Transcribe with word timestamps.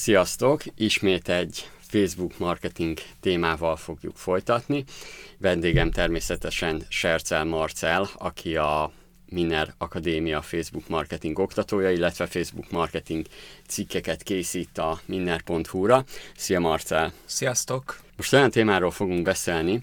Sziasztok! 0.00 0.62
Ismét 0.76 1.28
egy 1.28 1.70
Facebook 1.80 2.38
marketing 2.38 2.98
témával 3.20 3.76
fogjuk 3.76 4.16
folytatni. 4.16 4.84
Vendégem 5.38 5.90
természetesen 5.90 6.82
Sercel 6.88 7.44
Marcel, 7.44 8.08
aki 8.16 8.56
a 8.56 8.92
Miner 9.30 9.74
Akadémia 9.78 10.42
Facebook 10.42 10.88
marketing 10.88 11.38
oktatója, 11.38 11.90
illetve 11.90 12.26
Facebook 12.26 12.70
marketing 12.70 13.26
cikkeket 13.66 14.22
készít 14.22 14.78
a 14.78 15.00
minner.hu-ra. 15.04 16.04
Szia 16.36 16.60
Marcel! 16.60 17.12
Sziasztok! 17.24 18.00
Most 18.16 18.32
olyan 18.32 18.50
témáról 18.50 18.90
fogunk 18.90 19.22
beszélni, 19.22 19.82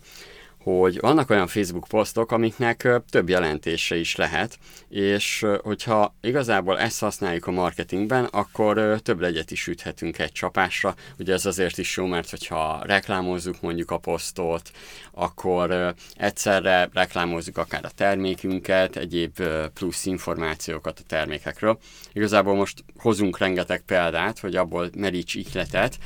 hogy 0.65 0.99
vannak 0.99 1.29
olyan 1.29 1.47
Facebook 1.47 1.87
posztok, 1.87 2.31
amiknek 2.31 2.87
több 3.09 3.29
jelentése 3.29 3.95
is 3.95 4.15
lehet, 4.15 4.57
és 4.89 5.45
hogyha 5.63 6.15
igazából 6.21 6.79
ezt 6.79 6.99
használjuk 6.99 7.47
a 7.47 7.51
marketingben, 7.51 8.23
akkor 8.23 8.99
több 9.03 9.19
legyet 9.19 9.51
is 9.51 9.67
üthetünk 9.67 10.19
egy 10.19 10.31
csapásra. 10.31 10.95
Ugye 11.19 11.33
ez 11.33 11.45
azért 11.45 11.77
is 11.77 11.97
jó, 11.97 12.05
mert 12.05 12.29
hogyha 12.29 12.81
reklámozzuk 12.83 13.61
mondjuk 13.61 13.91
a 13.91 13.97
posztot, 13.97 14.71
akkor 15.11 15.95
egyszerre 16.15 16.89
reklámozzuk 16.93 17.57
akár 17.57 17.85
a 17.85 17.89
termékünket, 17.95 18.95
egyéb 18.95 19.43
plusz 19.73 20.05
információkat 20.05 20.99
a 20.99 21.05
termékekről. 21.07 21.77
Igazából 22.13 22.55
most 22.55 22.83
hozunk 22.97 23.37
rengeteg 23.37 23.81
példát, 23.81 24.39
hogy 24.39 24.55
abból 24.55 24.89
meríts 24.97 25.35
ihletet, 25.35 25.97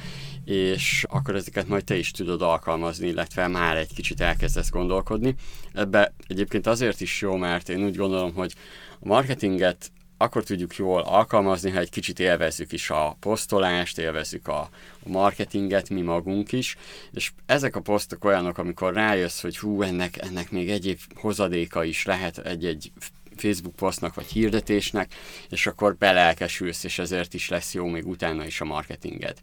és 0.49 1.05
akkor 1.09 1.35
ezeket 1.35 1.67
majd 1.67 1.83
te 1.83 1.95
is 1.95 2.11
tudod 2.11 2.41
alkalmazni, 2.41 3.07
illetve 3.07 3.47
már 3.47 3.77
egy 3.77 3.93
kicsit 3.93 4.21
elkezdesz 4.21 4.69
gondolkodni. 4.69 5.35
Ebbe 5.73 6.13
egyébként 6.27 6.67
azért 6.67 7.01
is 7.01 7.21
jó, 7.21 7.35
mert 7.35 7.69
én 7.69 7.83
úgy 7.83 7.95
gondolom, 7.95 8.33
hogy 8.33 8.53
a 8.99 9.07
marketinget 9.07 9.91
akkor 10.17 10.43
tudjuk 10.43 10.75
jól 10.75 11.01
alkalmazni, 11.01 11.69
ha 11.69 11.79
egy 11.79 11.89
kicsit 11.89 12.19
élvezzük 12.19 12.71
is 12.71 12.89
a 12.89 13.17
posztolást, 13.19 13.97
élvezzük 13.97 14.47
a, 14.47 14.69
marketinget, 15.03 15.89
mi 15.89 16.01
magunk 16.01 16.51
is, 16.51 16.77
és 17.11 17.31
ezek 17.45 17.75
a 17.75 17.81
posztok 17.81 18.23
olyanok, 18.23 18.57
amikor 18.57 18.93
rájössz, 18.93 19.41
hogy 19.41 19.57
hú, 19.57 19.81
ennek, 19.81 20.17
ennek 20.21 20.51
még 20.51 20.69
egyéb 20.69 20.99
hozadéka 21.15 21.83
is 21.83 22.05
lehet 22.05 22.37
egy-egy 22.37 22.91
Facebook 23.39 23.75
posztnak 23.75 24.13
vagy 24.13 24.25
hirdetésnek, 24.25 25.13
és 25.49 25.67
akkor 25.67 25.95
belelkesülsz, 25.95 26.83
és 26.83 26.99
ezért 26.99 27.33
is 27.33 27.49
lesz 27.49 27.73
jó 27.73 27.87
még 27.87 28.07
utána 28.07 28.45
is 28.45 28.61
a 28.61 28.65
marketinged. 28.65 29.37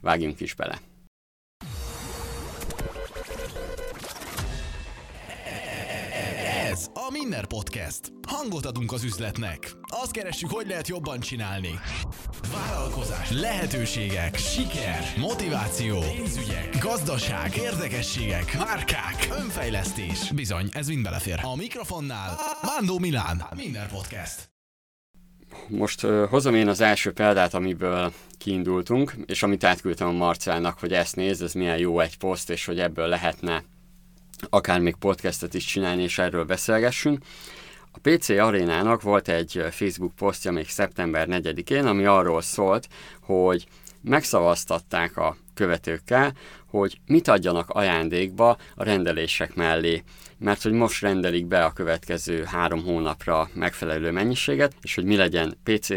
Vágjunk 0.00 0.40
is 0.40 0.54
bele! 0.54 0.80
Minner 7.10 7.46
Podcast. 7.46 8.12
Hangot 8.28 8.66
adunk 8.66 8.92
az 8.92 9.04
üzletnek. 9.04 9.72
Azt 10.02 10.10
keressük, 10.10 10.50
hogy 10.50 10.66
lehet 10.66 10.88
jobban 10.88 11.20
csinálni. 11.20 11.78
Vállalkozás, 12.52 13.30
lehetőségek, 13.30 14.36
siker, 14.36 15.02
motiváció, 15.18 15.98
pénzügyek, 15.98 16.78
gazdaság, 16.78 17.56
érdekességek, 17.56 18.58
márkák, 18.58 19.28
önfejlesztés. 19.38 20.30
Bizony, 20.30 20.68
ez 20.72 20.88
mind 20.88 21.02
belefér. 21.02 21.40
A 21.42 21.56
mikrofonnál 21.56 22.38
Mándó 22.62 22.98
Milán. 22.98 23.42
Minner 23.56 23.88
Podcast. 23.88 24.50
Most 25.68 26.04
uh, 26.04 26.28
hozom 26.28 26.54
én 26.54 26.68
az 26.68 26.80
első 26.80 27.12
példát, 27.12 27.54
amiből 27.54 28.12
kiindultunk, 28.38 29.14
és 29.26 29.42
amit 29.42 29.64
átküldtem 29.64 30.08
a 30.08 30.12
Marcelnak, 30.12 30.78
hogy 30.78 30.92
ezt 30.92 31.16
nézd, 31.16 31.42
ez 31.42 31.52
milyen 31.52 31.78
jó 31.78 32.00
egy 32.00 32.18
poszt, 32.18 32.50
és 32.50 32.64
hogy 32.64 32.80
ebből 32.80 33.06
lehetne 33.06 33.64
akár 34.48 34.80
még 34.80 34.94
podcastet 34.94 35.54
is 35.54 35.64
csinálni, 35.64 36.02
és 36.02 36.18
erről 36.18 36.44
beszélgessünk. 36.44 37.24
A 37.92 37.98
PC 38.02 38.28
Arénának 38.28 39.02
volt 39.02 39.28
egy 39.28 39.64
Facebook 39.70 40.14
posztja 40.14 40.50
még 40.50 40.68
szeptember 40.68 41.26
4-én, 41.30 41.86
ami 41.86 42.04
arról 42.04 42.42
szólt, 42.42 42.88
hogy 43.20 43.66
megszavaztatták 44.02 45.16
a 45.16 45.36
követőkkel, 45.54 46.32
hogy 46.66 47.00
mit 47.06 47.28
adjanak 47.28 47.70
ajándékba 47.70 48.56
a 48.74 48.84
rendelések 48.84 49.54
mellé, 49.54 50.02
mert 50.38 50.62
hogy 50.62 50.72
most 50.72 51.02
rendelik 51.02 51.46
be 51.46 51.64
a 51.64 51.72
következő 51.72 52.44
három 52.44 52.84
hónapra 52.84 53.50
megfelelő 53.54 54.10
mennyiséget, 54.10 54.74
és 54.82 54.94
hogy 54.94 55.04
mi 55.04 55.16
legyen 55.16 55.58
PC 55.62 55.88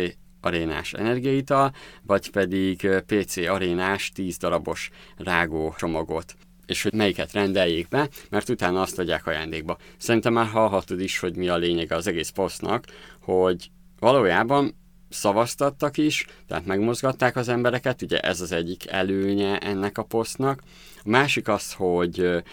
arénás 0.42 0.94
energiaital, 0.94 1.74
vagy 2.02 2.32
pedig 2.32 2.90
PC 3.06 3.38
arénás 3.38 4.12
10 4.12 4.38
darabos 4.38 4.90
rágó 5.18 5.76
csomagot 5.78 6.36
és 6.66 6.84
hogy 6.84 6.94
melyiket 6.94 7.32
rendeljék 7.32 7.88
be, 7.88 8.10
mert 8.30 8.50
utána 8.50 8.82
azt 8.82 9.00
adják 9.00 9.28
ajándékba. 9.28 9.78
Szerintem 9.98 10.34
már 10.34 10.48
hallhatod 10.48 11.02
is, 11.02 11.20
hogy 11.20 11.36
mi 11.36 11.50
a 11.50 11.58
lényege 11.58 11.96
az 11.96 12.08
egész 12.08 12.30
posztnak, 12.30 12.86
hogy 13.22 13.70
valójában 14.00 14.76
szavaztattak 15.10 15.98
is, 15.98 16.26
tehát 16.48 16.66
megmozgatták 16.66 17.36
az 17.36 17.48
embereket, 17.48 18.02
ugye 18.02 18.20
ez 18.20 18.42
az 18.42 18.52
egyik 18.52 18.88
előnye 18.88 19.58
ennek 19.58 19.98
a 19.98 20.04
posztnak. 20.04 20.62
A 20.98 21.10
másik 21.10 21.48
az, 21.48 21.74
hogy 21.74 22.44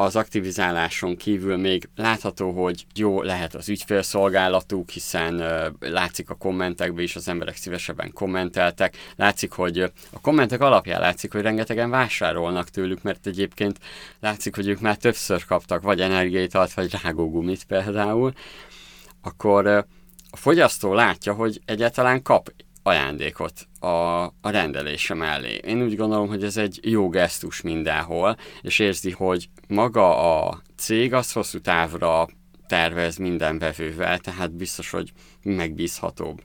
az 0.00 0.16
aktivizáláson 0.16 1.16
kívül 1.16 1.56
még 1.56 1.88
látható, 1.96 2.50
hogy 2.50 2.86
jó 2.94 3.22
lehet 3.22 3.54
az 3.54 3.68
ügyfélszolgálatuk, 3.68 4.90
hiszen 4.90 5.42
látszik 5.80 6.30
a 6.30 6.34
kommentekben 6.34 7.04
is, 7.04 7.16
az 7.16 7.28
emberek 7.28 7.56
szívesebben 7.56 8.12
kommenteltek. 8.12 8.96
Látszik, 9.16 9.52
hogy 9.52 9.78
a 10.12 10.20
kommentek 10.20 10.60
alapján 10.60 11.00
látszik, 11.00 11.32
hogy 11.32 11.42
rengetegen 11.42 11.90
vásárolnak 11.90 12.68
tőlük, 12.68 13.02
mert 13.02 13.26
egyébként 13.26 13.78
látszik, 14.20 14.54
hogy 14.54 14.68
ők 14.68 14.80
már 14.80 14.96
többször 14.96 15.44
kaptak 15.44 15.82
vagy 15.82 16.00
energiaitalt, 16.00 16.74
vagy 16.74 16.94
rágógumit 17.02 17.64
például. 17.64 18.32
Akkor 19.22 19.66
a 20.30 20.36
fogyasztó 20.36 20.94
látja, 20.94 21.32
hogy 21.32 21.60
egyáltalán 21.64 22.22
kap 22.22 22.52
ajándékot 22.88 23.68
a, 23.80 23.86
a 24.24 24.50
rendelése 24.50 25.14
mellé. 25.14 25.60
Én 25.66 25.82
úgy 25.82 25.96
gondolom, 25.96 26.28
hogy 26.28 26.44
ez 26.44 26.56
egy 26.56 26.80
jó 26.82 27.08
gesztus 27.08 27.60
mindenhol, 27.60 28.36
és 28.62 28.78
érzi, 28.78 29.10
hogy 29.10 29.48
maga 29.68 30.38
a 30.46 30.62
cég 30.76 31.14
az 31.14 31.32
hosszú 31.32 31.60
távra 31.60 32.28
tervez 32.66 33.16
minden 33.16 33.58
vevővel, 33.58 34.18
tehát 34.18 34.52
biztos, 34.52 34.90
hogy 34.90 35.12
megbízhatóbb. 35.42 36.42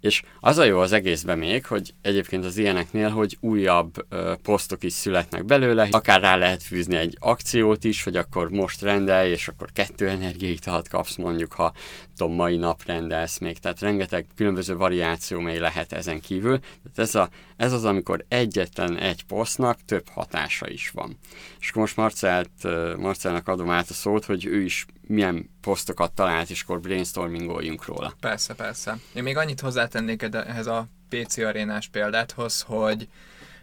És 0.00 0.22
az 0.40 0.58
a 0.58 0.64
jó 0.64 0.78
az 0.78 0.92
egészben 0.92 1.38
még, 1.38 1.66
hogy 1.66 1.94
egyébként 2.02 2.44
az 2.44 2.56
ilyeneknél, 2.56 3.08
hogy 3.08 3.36
újabb 3.40 4.06
ö, 4.08 4.32
posztok 4.42 4.82
is 4.82 4.92
születnek 4.92 5.44
belőle, 5.44 5.88
akár 5.90 6.20
rá 6.20 6.36
lehet 6.36 6.62
fűzni 6.62 6.96
egy 6.96 7.16
akciót 7.20 7.84
is, 7.84 8.02
hogy 8.02 8.16
akkor 8.16 8.50
most 8.50 8.82
rendelj, 8.82 9.30
és 9.30 9.48
akkor 9.48 9.68
kettő 9.72 10.08
energiaitalat 10.08 10.88
kapsz 10.88 11.16
mondjuk, 11.16 11.52
ha 11.52 11.72
tudom, 12.16 12.34
mai 12.34 12.56
nap 12.56 12.82
rendelsz 12.86 13.38
még. 13.38 13.58
Tehát 13.58 13.80
rengeteg 13.80 14.26
különböző 14.36 14.76
variáció 14.76 15.40
még 15.40 15.58
lehet 15.58 15.92
ezen 15.92 16.20
kívül. 16.20 16.58
Tehát 16.58 16.98
ez, 16.98 17.14
a, 17.14 17.28
ez 17.56 17.72
az, 17.72 17.84
amikor 17.84 18.24
egyetlen 18.28 18.98
egy 18.98 19.24
posztnak 19.24 19.78
több 19.84 20.08
hatása 20.08 20.68
is 20.68 20.90
van. 20.90 21.18
És 21.60 21.72
most 21.72 21.96
Marcelt, 21.96 22.50
Marcelnak 22.96 23.48
adom 23.48 23.70
át 23.70 23.90
a 23.90 23.94
szót, 23.94 24.24
hogy 24.24 24.46
ő 24.46 24.60
is 24.60 24.86
milyen 25.08 25.50
posztokat 25.60 26.12
talált, 26.12 26.50
és 26.50 26.62
akkor 26.62 26.80
brainstormingoljunk 26.80 27.84
róla. 27.84 28.12
Persze, 28.20 28.54
persze. 28.54 28.98
Én 29.14 29.22
még 29.22 29.36
annyit 29.36 29.60
hozzátennék 29.60 30.22
ehhez 30.22 30.66
a 30.66 30.86
PC 31.08 31.38
arénás 31.38 31.88
példáthoz, 31.88 32.60
hogy 32.60 33.08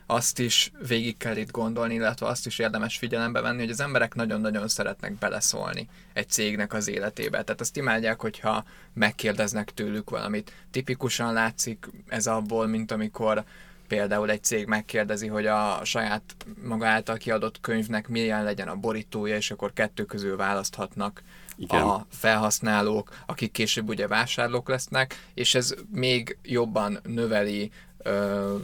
azt 0.06 0.40
is 0.40 0.72
végig 0.88 1.18
kell 1.18 1.36
itt 1.38 1.52
gondolni, 1.52 1.94
illetve 1.94 2.28
azt 2.28 2.46
is 2.46 2.60
érdemes 2.60 2.98
figyelembe 2.98 3.42
venni, 3.42 3.60
hogy 3.60 3.70
az 3.70 3.80
emberek 3.80 4.16
nagyon-nagyon 4.16 4.68
szeretnek 4.68 5.14
beleszólni 5.14 5.90
egy 6.14 6.30
cégnek 6.30 6.74
az 6.74 6.88
életébe. 6.88 7.44
Tehát 7.44 7.62
azt 7.62 7.78
imádják, 7.78 8.22
hogyha 8.22 8.66
megkérdeznek 8.94 9.74
tőlük 9.74 10.10
valamit. 10.10 10.52
Tipikusan 10.72 11.34
látszik 11.34 11.88
ez 12.08 12.28
abból, 12.28 12.68
mint 12.68 12.92
amikor 12.92 13.44
például 13.88 14.30
egy 14.30 14.44
cég 14.44 14.68
megkérdezi, 14.68 15.28
hogy 15.28 15.46
a 15.46 15.80
saját 15.84 16.36
maga 16.64 16.88
által 16.88 17.18
kiadott 17.18 17.62
könyvnek 17.62 18.08
milyen 18.08 18.44
legyen 18.44 18.68
a 18.68 18.76
borítója, 18.76 19.36
és 19.36 19.52
akkor 19.52 19.74
kettő 19.74 20.06
közül 20.06 20.38
választhatnak 20.38 21.24
Igen. 21.58 21.82
a 21.82 22.06
felhasználók, 22.10 23.10
akik 23.26 23.52
később 23.52 23.90
ugye 23.90 24.08
vásárlók 24.08 24.70
lesznek, 24.70 25.28
és 25.34 25.56
ez 25.56 25.74
még 25.92 26.38
jobban 26.44 27.00
növeli 27.04 27.72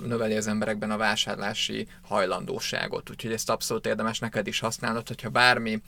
növeli 0.05 0.35
az 0.35 0.47
emberekben 0.47 0.91
a 0.91 0.97
vásárlási 0.97 1.87
hajlandóságot. 2.01 3.09
Úgyhogy 3.09 3.31
ezt 3.31 3.49
abszolút 3.49 3.85
érdemes 3.85 4.19
neked 4.19 4.47
is 4.47 4.59
használnod, 4.59 5.07
hogyha 5.07 5.29
bármi 5.29 5.81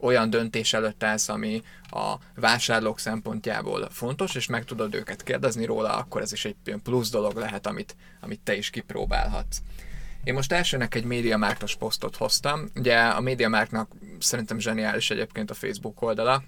olyan 0.00 0.30
döntés 0.30 0.72
előtt 0.72 1.02
állsz, 1.02 1.28
ami 1.28 1.62
a 1.90 2.14
vásárlók 2.34 2.98
szempontjából 2.98 3.88
fontos, 3.90 4.34
és 4.34 4.46
meg 4.46 4.64
tudod 4.64 4.94
őket 4.94 5.22
kérdezni 5.22 5.64
róla, 5.64 5.96
akkor 5.96 6.20
ez 6.20 6.32
is 6.32 6.44
egy 6.44 6.56
plusz 6.82 7.10
dolog 7.10 7.36
lehet, 7.36 7.66
amit, 7.66 7.96
amit 8.20 8.40
te 8.40 8.56
is 8.56 8.70
kipróbálhatsz. 8.70 9.58
Én 10.24 10.34
most 10.34 10.52
elsőnek 10.52 10.94
egy 10.94 11.04
médiamárkos 11.04 11.76
posztot 11.76 12.16
hoztam. 12.16 12.68
Ugye 12.74 12.98
a 12.98 13.20
médiamárknak 13.20 13.90
szerintem 14.18 14.58
zseniális 14.58 15.10
egyébként 15.10 15.50
a 15.50 15.54
Facebook 15.54 16.02
oldala, 16.02 16.42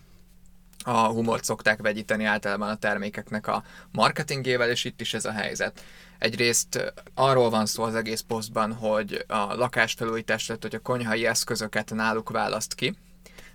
a 0.84 1.06
humort 1.06 1.44
szokták 1.44 1.80
vegyíteni 1.80 2.24
általában 2.24 2.68
a 2.68 2.76
termékeknek 2.76 3.46
a 3.46 3.64
marketingével, 3.92 4.70
és 4.70 4.84
itt 4.84 5.00
is 5.00 5.14
ez 5.14 5.24
a 5.24 5.32
helyzet. 5.32 5.82
Egyrészt 6.18 6.92
arról 7.14 7.50
van 7.50 7.66
szó 7.66 7.82
az 7.82 7.94
egész 7.94 8.20
posztban, 8.20 8.72
hogy 8.72 9.24
a 9.28 9.54
lakásfelújítás, 9.54 10.46
tehát 10.46 10.62
hogy 10.62 10.74
a 10.74 10.78
konyhai 10.80 11.26
eszközöket 11.26 11.94
náluk 11.94 12.30
választ 12.30 12.74
ki, 12.74 12.96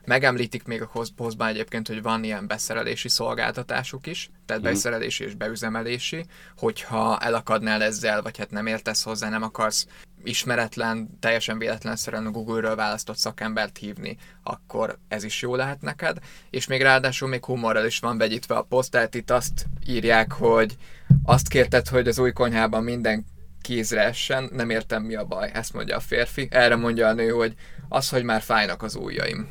Megemlítik 0.05 0.63
még 0.63 0.81
a 0.81 0.89
posztban 1.15 1.47
egyébként, 1.47 1.87
hogy 1.87 2.01
van 2.01 2.23
ilyen 2.23 2.47
beszerelési 2.47 3.09
szolgáltatásuk 3.09 4.07
is, 4.07 4.29
tehát 4.45 4.61
hmm. 4.61 4.71
beszerelési 4.71 5.23
és 5.23 5.35
beüzemelési, 5.35 6.25
hogyha 6.57 7.19
elakadnál 7.19 7.83
ezzel, 7.83 8.21
vagy 8.21 8.37
hát 8.37 8.51
nem 8.51 8.67
értesz 8.67 9.03
hozzá, 9.03 9.29
nem 9.29 9.43
akarsz 9.43 9.87
ismeretlen, 10.23 11.09
teljesen 11.19 11.57
véletlenszerűen 11.57 12.25
a 12.25 12.31
Google-ről 12.31 12.75
választott 12.75 13.17
szakembert 13.17 13.77
hívni, 13.77 14.17
akkor 14.43 14.97
ez 15.07 15.23
is 15.23 15.41
jó 15.41 15.55
lehet 15.55 15.81
neked. 15.81 16.17
És 16.49 16.67
még 16.67 16.81
ráadásul 16.81 17.27
még 17.29 17.45
humorral 17.45 17.85
is 17.85 17.99
van 17.99 18.17
vegyítve 18.17 18.55
a 18.55 18.61
poszt, 18.61 18.91
tehát 18.91 19.15
itt 19.15 19.31
azt 19.31 19.65
írják, 19.87 20.31
hogy 20.31 20.77
azt 21.23 21.47
kérted, 21.47 21.87
hogy 21.87 22.07
az 22.07 22.19
új 22.19 22.31
konyhában 22.31 22.83
minden 22.83 23.25
kézre 23.61 24.03
essen, 24.03 24.49
nem 24.53 24.69
értem 24.69 25.03
mi 25.03 25.15
a 25.15 25.25
baj, 25.25 25.51
ezt 25.53 25.73
mondja 25.73 25.95
a 25.95 25.99
férfi. 25.99 26.47
Erre 26.51 26.75
mondja 26.75 27.07
a 27.07 27.13
nő, 27.13 27.29
hogy 27.29 27.53
az, 27.89 28.09
hogy 28.09 28.23
már 28.23 28.41
fájnak 28.41 28.83
az 28.83 28.95
ujjaim. 28.95 29.47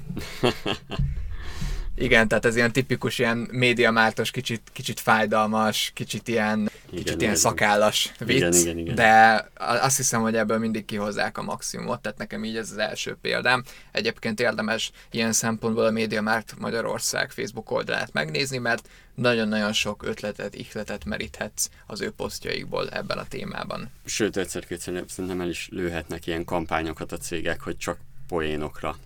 Igen, 1.97 2.29
tehát 2.29 2.45
ez 2.45 2.57
ilyen 2.57 2.73
tipikus, 2.73 3.19
ilyen 3.19 3.49
médiamártos, 3.51 4.31
kicsit, 4.31 4.63
kicsit 4.73 5.01
fájdalmas, 5.01 5.91
kicsit 5.95 6.29
ilyen, 6.29 6.71
kicsit 6.91 7.07
igen, 7.07 7.21
ilyen 7.21 7.35
szakállas 7.35 8.13
vicc, 8.19 8.37
igen, 8.37 8.53
igen, 8.53 8.79
igen. 8.79 8.95
de 8.95 9.49
azt 9.57 9.97
hiszem, 9.97 10.21
hogy 10.21 10.37
ebből 10.37 10.59
mindig 10.59 10.85
kihozzák 10.85 11.39
a 11.39 11.43
maximumot, 11.43 12.01
tehát 12.01 12.19
nekem 12.19 12.45
így 12.45 12.57
ez 12.57 12.71
az 12.71 12.79
első 12.79 13.17
példám. 13.21 13.63
Egyébként 13.93 14.41
érdemes 14.41 14.91
ilyen 15.11 15.33
szempontból 15.33 15.85
a 15.85 15.91
MediaMarkt 15.91 16.55
Magyarország 16.59 17.31
Facebook 17.31 17.71
oldalát 17.71 18.13
megnézni, 18.13 18.59
mert 18.59 18.89
nagyon-nagyon 19.15 19.73
sok 19.73 20.03
ötletet, 20.07 20.55
ihletet 20.55 21.05
meríthetsz 21.05 21.69
az 21.87 22.01
ő 22.01 22.11
posztjaikból 22.11 22.89
ebben 22.89 23.19
a 23.19 23.27
témában. 23.29 23.91
Sőt, 24.05 24.37
egyszer-kétszer 24.37 25.05
szerintem 25.09 25.41
el 25.41 25.49
is 25.49 25.69
lőhetnek 25.71 26.27
ilyen 26.27 26.45
kampányokat 26.45 27.13
a 27.13 27.17
cégek, 27.17 27.61
hogy 27.61 27.77
csak 27.77 27.99
poénokra 28.29 28.97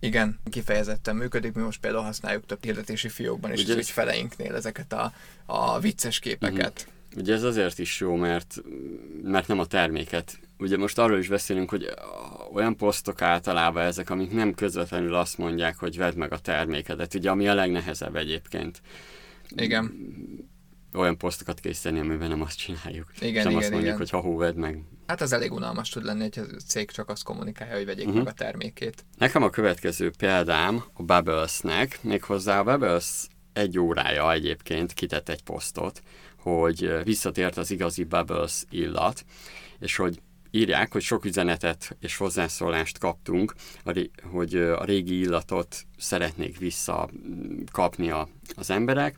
igen, 0.00 0.38
kifejezetten 0.50 1.16
működik. 1.16 1.52
Mi 1.52 1.62
most 1.62 1.80
például 1.80 2.04
használjuk 2.04 2.46
több 2.46 2.64
hirdetési 2.64 3.08
fiókban 3.08 3.52
is 3.52 3.62
Ugye 3.62 3.72
az 3.72 3.78
ügyfeleinknél 3.78 4.54
ezeket 4.54 4.92
a, 4.92 5.12
a 5.46 5.80
vicces 5.80 6.18
képeket. 6.18 6.86
Uh-huh. 6.86 7.22
Ugye 7.22 7.34
ez 7.34 7.42
azért 7.42 7.78
is 7.78 8.00
jó, 8.00 8.14
mert, 8.14 8.62
mert 9.22 9.48
nem 9.48 9.58
a 9.58 9.66
terméket. 9.66 10.38
Ugye 10.58 10.76
most 10.76 10.98
arról 10.98 11.18
is 11.18 11.28
beszélünk, 11.28 11.70
hogy 11.70 11.94
olyan 12.52 12.76
posztok 12.76 13.22
általában 13.22 13.84
ezek, 13.84 14.10
amik 14.10 14.32
nem 14.32 14.54
közvetlenül 14.54 15.14
azt 15.14 15.38
mondják, 15.38 15.76
hogy 15.76 15.96
vedd 15.96 16.16
meg 16.16 16.32
a 16.32 16.38
termékedet, 16.38 17.14
ugye 17.14 17.30
ami 17.30 17.48
a 17.48 17.54
legnehezebb 17.54 18.16
egyébként. 18.16 18.82
Igen. 19.56 19.92
Olyan 20.92 21.18
posztokat 21.18 21.60
készíteni, 21.60 21.98
amiben 21.98 22.28
nem 22.28 22.42
azt 22.42 22.58
csináljuk. 22.58 23.12
Igen, 23.20 23.42
nem 23.42 23.50
igen, 23.50 23.54
azt 23.54 23.70
mondjuk, 23.70 23.82
igen. 23.82 23.96
hogy 23.96 24.10
ha 24.10 24.20
hú, 24.20 24.36
vedd 24.36 24.56
meg, 24.56 24.82
Hát 25.08 25.20
az 25.20 25.32
elég 25.32 25.52
unalmas 25.52 25.88
tud 25.88 26.04
lenni, 26.04 26.20
hogy 26.20 26.38
a 26.38 26.60
cég 26.66 26.90
csak 26.90 27.08
azt 27.08 27.22
kommunikálja, 27.22 27.74
hogy 27.74 27.84
vegyék 27.84 28.06
uh-huh. 28.06 28.22
meg 28.22 28.32
a 28.32 28.36
termékét. 28.36 29.04
Nekem 29.18 29.42
a 29.42 29.50
következő 29.50 30.10
példám 30.18 30.84
a 30.92 31.02
Bubblesnek, 31.02 31.98
méghozzá 32.02 32.58
a 32.58 32.64
Bubbles 32.64 33.26
egy 33.52 33.78
órája 33.78 34.32
egyébként 34.32 34.92
kitett 34.92 35.28
egy 35.28 35.42
posztot, 35.42 36.02
hogy 36.38 37.04
visszatért 37.04 37.56
az 37.56 37.70
igazi 37.70 38.04
Bubbles 38.04 38.64
illat, 38.70 39.24
és 39.78 39.96
hogy 39.96 40.20
írják, 40.50 40.92
hogy 40.92 41.02
sok 41.02 41.24
üzenetet 41.24 41.96
és 42.00 42.16
hozzászólást 42.16 42.98
kaptunk, 42.98 43.54
hogy 44.32 44.56
a 44.56 44.84
régi 44.84 45.18
illatot 45.18 45.76
szeretnék 45.98 46.58
visszakapni 46.58 48.12
az 48.56 48.70
emberek. 48.70 49.16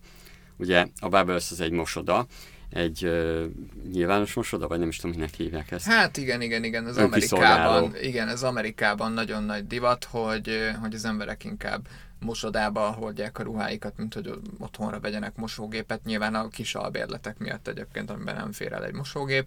Ugye 0.57 0.87
a 1.01 1.09
Bubbles 1.09 1.51
az 1.51 1.61
egy 1.61 1.71
mosoda, 1.71 2.27
egy 2.71 3.05
uh, 3.05 3.45
nyilvános 3.93 4.35
mosoda, 4.35 4.69
vagy 4.69 4.79
nem 4.79 4.89
is 4.89 4.97
tudom, 4.97 5.17
minek 5.17 5.35
hívják 5.35 5.71
ezt. 5.71 5.87
Hát 5.87 6.17
igen, 6.17 6.41
igen, 6.41 6.65
igen, 6.65 6.87
az 6.87 6.97
Amerikában, 6.97 7.95
igen, 8.03 8.29
ez 8.29 8.43
Amerikában 8.43 9.13
nagyon 9.13 9.43
nagy 9.43 9.67
divat, 9.67 10.05
hogy, 10.05 10.71
hogy 10.81 10.95
az 10.95 11.05
emberek 11.05 11.45
inkább 11.45 11.89
mosodába 12.21 12.81
hordják 12.81 13.39
a 13.39 13.43
ruháikat, 13.43 13.97
mint 13.97 14.15
hogy 14.15 14.31
otthonra 14.59 15.01
vegyenek 15.01 15.37
mosógépet. 15.37 16.05
Nyilván 16.05 16.35
a 16.35 16.49
kis 16.49 16.75
albérletek 16.75 17.39
miatt 17.39 17.69
egyébként, 17.69 18.11
amiben 18.11 18.35
nem 18.35 18.53
fér 18.53 18.73
el 18.73 18.85
egy 18.85 18.95
mosógép, 18.95 19.47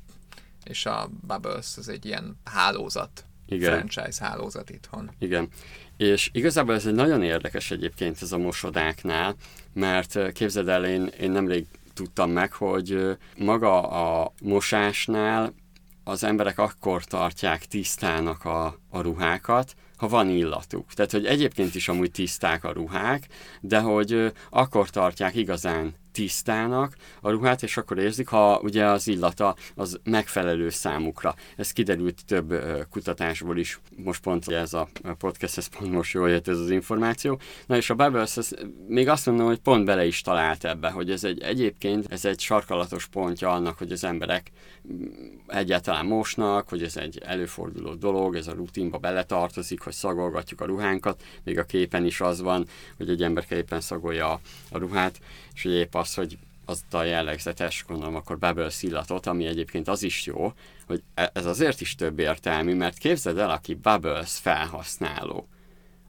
és 0.64 0.86
a 0.86 1.10
Bubbles 1.28 1.78
az 1.78 1.90
egy 1.90 2.06
ilyen 2.06 2.38
hálózat, 2.44 3.26
Igen. 3.46 3.72
franchise 3.72 4.26
hálózat 4.26 4.70
itthon. 4.70 5.12
Igen. 5.20 5.48
És 5.98 6.30
igazából 6.34 6.76
ez 6.76 6.86
egy 6.86 6.94
nagyon 6.94 7.24
érdekes 7.24 7.72
egyébként 7.72 8.22
ez 8.22 8.32
a 8.32 8.38
mosodáknál, 8.38 9.36
mert 9.74 10.32
képzeld 10.32 10.68
el, 10.68 10.86
én, 10.86 11.06
én 11.20 11.32
nemrég 11.32 11.66
tudtam 11.94 12.32
meg, 12.32 12.54
hogy 12.54 13.18
maga 13.38 13.90
a 13.90 14.34
mosásnál 14.42 15.54
az 16.04 16.24
emberek 16.24 16.60
akkor 16.60 17.04
tartják 17.04 17.66
tisztának 17.66 18.46
a, 18.46 18.66
a 18.90 19.02
ruhákat, 19.02 19.76
ha 19.98 20.08
van 20.08 20.30
illatuk. 20.30 20.94
Tehát, 20.94 21.12
hogy 21.12 21.26
egyébként 21.26 21.76
is 21.76 21.88
amúgy 21.88 22.12
tiszták 22.12 22.64
a 22.64 22.72
ruhák, 22.72 23.28
de 23.62 23.80
hogy 23.80 24.34
akkor 24.50 24.90
tartják 24.90 25.36
igazán 25.36 25.96
tisztának 26.14 26.96
a 27.22 27.30
ruhát, 27.30 27.64
és 27.64 27.78
akkor 27.78 27.98
érzik, 27.98 28.28
ha 28.28 28.60
ugye 28.64 28.86
az 28.86 29.08
illata 29.08 29.56
az 29.76 30.00
megfelelő 30.04 30.70
számukra. 30.70 31.36
Ez 31.56 31.72
kiderült 31.72 32.26
több 32.26 32.54
kutatásból 32.90 33.58
is, 33.58 33.80
most 33.96 34.22
pont 34.22 34.48
ez 34.48 34.74
a 34.74 34.88
podcast, 35.18 35.58
ez 35.58 35.68
pont 35.68 35.92
most 35.92 36.14
jól 36.14 36.30
jött 36.30 36.48
ez 36.48 36.60
az 36.60 36.70
információ. 36.70 37.40
Na 37.66 37.76
és 37.76 37.90
a 37.90 37.96
Bubbles, 37.96 38.38
ez, 38.38 38.50
még 38.88 39.08
azt 39.08 39.26
mondom, 39.26 39.46
hogy 39.46 39.60
pont 39.60 39.86
bele 39.86 40.06
is 40.06 40.22
talált 40.22 40.66
ebbe, 40.66 40.90
hogy 40.90 41.12
ez 41.12 41.24
egy 41.24 41.42
egyébként, 41.42 42.12
ez 42.12 42.26
egy 42.26 42.40
sarkalatos 42.40 43.06
pontja 43.08 43.52
annak, 43.52 43.78
hogy 43.78 43.92
az 43.92 44.04
emberek 44.04 44.52
egyáltalán 45.48 46.06
mosnak, 46.06 46.70
hogy 46.70 46.84
ez 46.84 46.98
egy 46.98 47.22
előforduló 47.26 47.94
dolog, 47.94 48.36
ez 48.36 48.48
a 48.48 48.54
rutinba 48.54 48.98
beletartozik, 48.98 49.82
hogy 49.82 49.94
szagolgatjuk 49.94 50.62
a 50.62 50.66
ruhánkat, 50.66 51.24
még 51.44 51.60
a 51.60 51.64
képen 51.64 52.06
is 52.06 52.22
az 52.22 52.42
van, 52.42 52.68
hogy 52.98 53.10
egy 53.10 53.24
ember 53.24 53.46
éppen 53.50 53.82
szagolja 53.82 54.40
a 54.72 54.78
ruhát, 54.78 55.20
és 55.56 55.64
hogy 55.64 55.72
épp 55.74 55.96
az, 55.96 56.14
hogy 56.14 56.38
az 56.66 56.84
a 56.92 57.02
jellegzetes, 57.02 57.86
gondolom 57.88 58.16
akkor 58.16 58.38
Bubble 58.38 58.70
szillatot, 58.70 59.26
ami 59.26 59.46
egyébként 59.46 59.88
az 59.88 60.04
is 60.04 60.26
jó, 60.26 60.54
hogy 60.88 61.04
e- 61.14 61.32
ez 61.34 61.46
azért 61.46 61.82
is 61.82 61.96
több 61.96 62.20
értelmű, 62.20 62.76
mert 62.76 62.98
képzeld 62.98 63.38
el, 63.38 63.50
aki 63.50 63.74
Bubbles 63.74 64.38
felhasználó. 64.42 65.48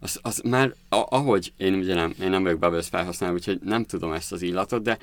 Az, 0.01 0.19
az 0.23 0.41
már, 0.45 0.75
ahogy 0.89 1.53
én 1.57 1.75
ugye 1.75 1.95
nem, 1.95 2.15
én 2.21 2.31
nem 2.31 2.43
vagyok 2.43 2.59
Bubbles 2.59 2.89
felhasználó, 2.89 3.35
úgyhogy 3.35 3.61
nem 3.65 3.85
tudom 3.85 4.13
ezt 4.13 4.33
az 4.33 4.43
illatot, 4.43 4.83
de 4.83 4.99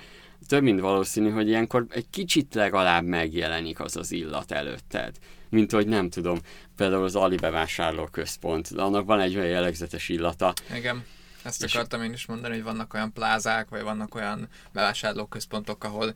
több 0.48 0.64
mint 0.64 0.80
valószínű, 0.80 1.30
hogy 1.30 1.48
ilyenkor 1.48 1.86
egy 1.90 2.06
kicsit 2.10 2.54
legalább 2.54 3.06
megjelenik 3.06 3.80
az 3.80 3.96
az 3.96 4.12
illat 4.12 4.52
előtted. 4.52 5.16
Mint 5.50 5.72
hogy 5.72 5.88
nem 5.88 6.10
tudom, 6.10 6.40
például 6.78 7.04
az 7.04 7.16
Ali 7.16 7.36
bevásárló 7.36 8.06
központ, 8.06 8.68
annak 8.76 9.06
van 9.06 9.20
egy 9.20 9.36
olyan 9.36 9.48
jellegzetes 9.48 10.10
illata. 10.10 10.54
Igen 10.76 11.04
ezt 11.44 11.64
és 11.64 11.76
akartam 11.76 12.04
én 12.04 12.14
is 12.14 12.26
mondani, 12.26 12.54
hogy 12.54 12.64
vannak 12.64 12.94
olyan 12.94 13.14
plázák, 13.14 13.70
vagy 13.70 13.82
vannak 13.82 14.16
olyan 14.16 14.48
bevásárlóközpontok, 14.74 15.84
ahol 15.84 16.14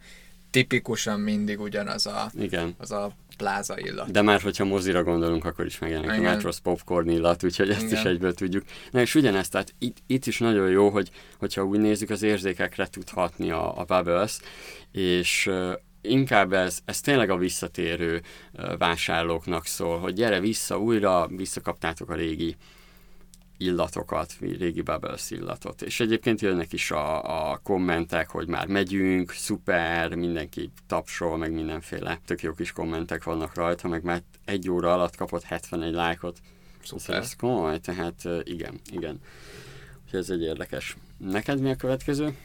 tipikusan 0.49 1.19
mindig 1.19 1.59
ugyanaz 1.59 2.05
a, 2.05 2.31
Igen. 2.39 2.75
az 2.77 2.91
a 2.91 3.15
pláza 3.37 3.79
illat. 3.79 4.11
De 4.11 4.21
már, 4.21 4.41
hogyha 4.41 4.65
mozira 4.65 5.03
gondolunk, 5.03 5.45
akkor 5.45 5.65
is 5.65 5.79
megjelenik 5.79 6.11
Igen. 6.11 6.25
a 6.25 6.33
Metros 6.33 6.59
Popcorn 6.59 7.09
illat, 7.09 7.43
úgyhogy 7.43 7.69
ezt 7.69 7.81
Igen. 7.81 7.93
is 7.93 8.03
egyből 8.03 8.33
tudjuk. 8.33 8.63
Na 8.91 8.99
és 8.99 9.15
ugyanezt, 9.15 9.51
tehát 9.51 9.73
itt, 9.79 9.97
itt 10.07 10.25
is 10.25 10.39
nagyon 10.39 10.69
jó, 10.69 10.89
hogy, 10.89 11.09
hogyha 11.37 11.63
úgy 11.63 11.79
nézzük, 11.79 12.09
az 12.09 12.21
érzékekre 12.21 12.87
tudhatni 12.87 13.51
a, 13.51 13.77
a 13.77 13.83
Bubbles, 13.83 14.37
és 14.91 15.49
inkább 16.01 16.53
ez, 16.53 16.79
ez 16.85 17.01
tényleg 17.01 17.29
a 17.29 17.37
visszatérő 17.37 18.21
vásárlóknak 18.77 19.65
szól, 19.65 19.99
hogy 19.99 20.13
gyere 20.13 20.39
vissza, 20.39 20.79
újra 20.79 21.27
visszakaptátok 21.27 22.09
a 22.09 22.15
régi 22.15 22.55
illatokat, 23.57 24.35
régi 24.39 24.81
Bubbles 24.81 25.31
illatot. 25.31 25.81
És 25.81 25.99
egyébként 25.99 26.41
jönnek 26.41 26.73
is 26.73 26.91
a, 26.91 27.51
a 27.51 27.57
kommentek, 27.57 28.29
hogy 28.29 28.47
már 28.47 28.67
megyünk, 28.67 29.31
szuper, 29.31 30.15
mindenki 30.15 30.71
tapsol, 30.87 31.37
meg 31.37 31.51
mindenféle 31.51 32.19
tök 32.25 32.41
jó 32.41 32.53
kis 32.53 32.71
kommentek 32.71 33.23
vannak 33.23 33.55
rajta, 33.55 33.87
meg 33.87 34.03
már 34.03 34.21
egy 34.45 34.69
óra 34.69 34.93
alatt 34.93 35.15
kapott 35.15 35.43
71 35.43 35.93
lájkot. 35.93 36.37
Szuper. 36.83 37.15
Ez 37.15 37.35
komoly, 37.35 37.79
tehát 37.79 38.27
igen, 38.43 38.79
igen. 38.91 39.19
Úgyhogy 40.05 40.19
ez 40.19 40.29
egy 40.29 40.41
érdekes. 40.41 40.97
Neked 41.17 41.59
mi 41.59 41.69
a 41.69 41.75
következő? 41.75 42.35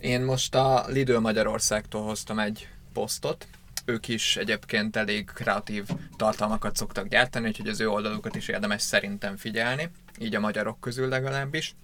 Én 0.00 0.22
most 0.22 0.54
a 0.54 0.84
Lidl 0.88 1.18
Magyarországtól 1.18 2.02
hoztam 2.02 2.38
egy 2.38 2.68
posztot, 2.92 3.46
ők 3.84 4.08
is 4.08 4.36
egyébként 4.36 4.96
elég 4.96 5.30
kreatív 5.34 5.84
tartalmakat 6.16 6.76
szoktak 6.76 7.08
gyártani, 7.08 7.46
úgyhogy 7.46 7.68
az 7.68 7.80
ő 7.80 7.88
oldalukat 7.88 8.36
is 8.36 8.48
érdemes 8.48 8.82
szerintem 8.82 9.36
figyelni 9.36 9.90
így 10.20 10.34
a 10.34 10.40
magyarok 10.40 10.80
közül 10.80 11.08
legalábbis. 11.08 11.74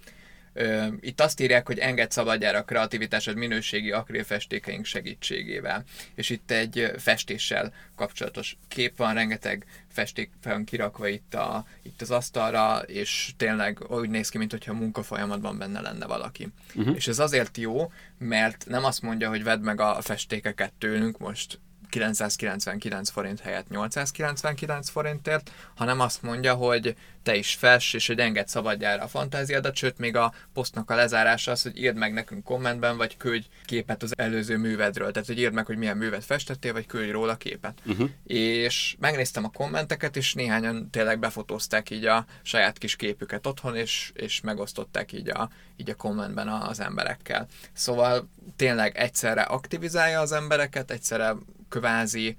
Itt 0.99 1.21
azt 1.21 1.39
írják, 1.39 1.67
hogy 1.67 1.79
enged 1.79 2.11
szabadjára 2.11 2.57
a 2.57 2.63
kreativitásod 2.63 3.35
minőségi 3.35 3.91
akrilfestékeink 3.91 4.85
segítségével. 4.85 5.83
És 6.15 6.29
itt 6.29 6.51
egy 6.51 6.91
festéssel 6.97 7.73
kapcsolatos 7.95 8.57
kép 8.67 8.97
van, 8.97 9.13
rengeteg 9.13 9.65
festék 9.91 10.31
van 10.43 10.63
kirakva 10.63 11.07
itt, 11.07 11.33
a, 11.33 11.65
itt 11.81 12.01
az 12.01 12.11
asztalra, 12.11 12.77
és 12.77 13.31
tényleg 13.37 13.79
úgy 13.89 14.09
néz 14.09 14.29
ki, 14.29 14.37
mintha 14.37 14.73
munkafolyamatban 14.73 15.57
benne 15.57 15.81
lenne 15.81 16.05
valaki. 16.05 16.47
Uh-huh. 16.75 16.95
És 16.95 17.07
ez 17.07 17.19
azért 17.19 17.57
jó, 17.57 17.91
mert 18.17 18.65
nem 18.67 18.83
azt 18.83 19.01
mondja, 19.01 19.29
hogy 19.29 19.43
vedd 19.43 19.59
meg 19.59 19.81
a 19.81 20.01
festékeket 20.01 20.73
tőlünk, 20.73 21.17
most 21.17 21.59
999 21.89 23.09
forint 23.09 23.39
helyett 23.39 23.69
899 23.69 24.89
forintért, 24.89 25.51
hanem 25.75 25.99
azt 25.99 26.21
mondja, 26.21 26.53
hogy 26.53 26.95
te 27.27 27.35
is 27.35 27.53
fess, 27.53 27.93
és 27.93 28.07
hogy 28.07 28.19
enged 28.19 28.47
szabadjára 28.47 29.03
a 29.03 29.07
fantáziádat, 29.07 29.75
sőt 29.75 29.97
még 29.97 30.15
a 30.15 30.33
posztnak 30.53 30.91
a 30.91 30.95
lezárása 30.95 31.51
az, 31.51 31.61
hogy 31.61 31.77
írd 31.77 31.97
meg 31.97 32.13
nekünk 32.13 32.43
kommentben, 32.43 32.97
vagy 32.97 33.17
küldj 33.17 33.45
képet 33.65 34.03
az 34.03 34.13
előző 34.17 34.57
művedről. 34.57 35.11
Tehát, 35.11 35.27
hogy 35.27 35.39
írd 35.39 35.53
meg, 35.53 35.65
hogy 35.65 35.77
milyen 35.77 35.97
művet 35.97 36.23
festettél, 36.23 36.73
vagy 36.73 36.85
küldj 36.85 37.11
róla 37.11 37.35
képet. 37.35 37.79
Uh-huh. 37.85 38.09
És 38.23 38.95
megnéztem 38.99 39.43
a 39.43 39.49
kommenteket, 39.49 40.15
és 40.15 40.33
néhányan 40.33 40.89
tényleg 40.89 41.19
befotózták 41.19 41.89
így 41.89 42.05
a 42.05 42.25
saját 42.41 42.77
kis 42.77 42.95
képüket 42.95 43.47
otthon, 43.47 43.75
és, 43.75 44.11
és 44.13 44.41
megosztották 44.41 45.11
így 45.11 45.29
a, 45.29 45.49
így 45.77 45.89
a 45.89 45.95
kommentben 45.95 46.47
az 46.47 46.79
emberekkel. 46.79 47.47
Szóval 47.73 48.29
tényleg 48.55 48.97
egyszerre 48.97 49.41
aktivizálja 49.41 50.19
az 50.19 50.31
embereket, 50.31 50.91
egyszerre 50.91 51.35
kvázi 51.69 52.37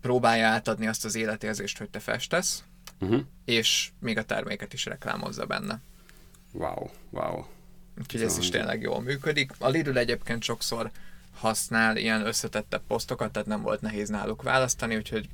próbálja 0.00 0.48
átadni 0.48 0.86
azt 0.86 1.04
az 1.04 1.14
életérzést, 1.14 1.78
hogy 1.78 1.90
te 1.90 1.98
festesz, 1.98 2.64
uh-huh. 3.00 3.20
és 3.44 3.90
még 3.98 4.18
a 4.18 4.24
terméket 4.24 4.72
is 4.72 4.84
reklámozza 4.84 5.46
benne. 5.46 5.80
Wow, 6.52 6.88
wow. 7.10 7.44
Úgyhogy 8.00 8.22
ez 8.22 8.38
is 8.38 8.48
tényleg 8.48 8.80
jól 8.80 9.00
működik. 9.00 9.52
A 9.58 9.68
Lidl 9.68 9.98
egyébként 9.98 10.42
sokszor 10.42 10.90
használ 11.34 11.96
ilyen 11.96 12.26
összetettebb 12.26 12.82
posztokat, 12.86 13.32
tehát 13.32 13.48
nem 13.48 13.62
volt 13.62 13.80
nehéz 13.80 14.08
náluk 14.08 14.42
választani, 14.42 14.96
úgyhogy 14.96 15.28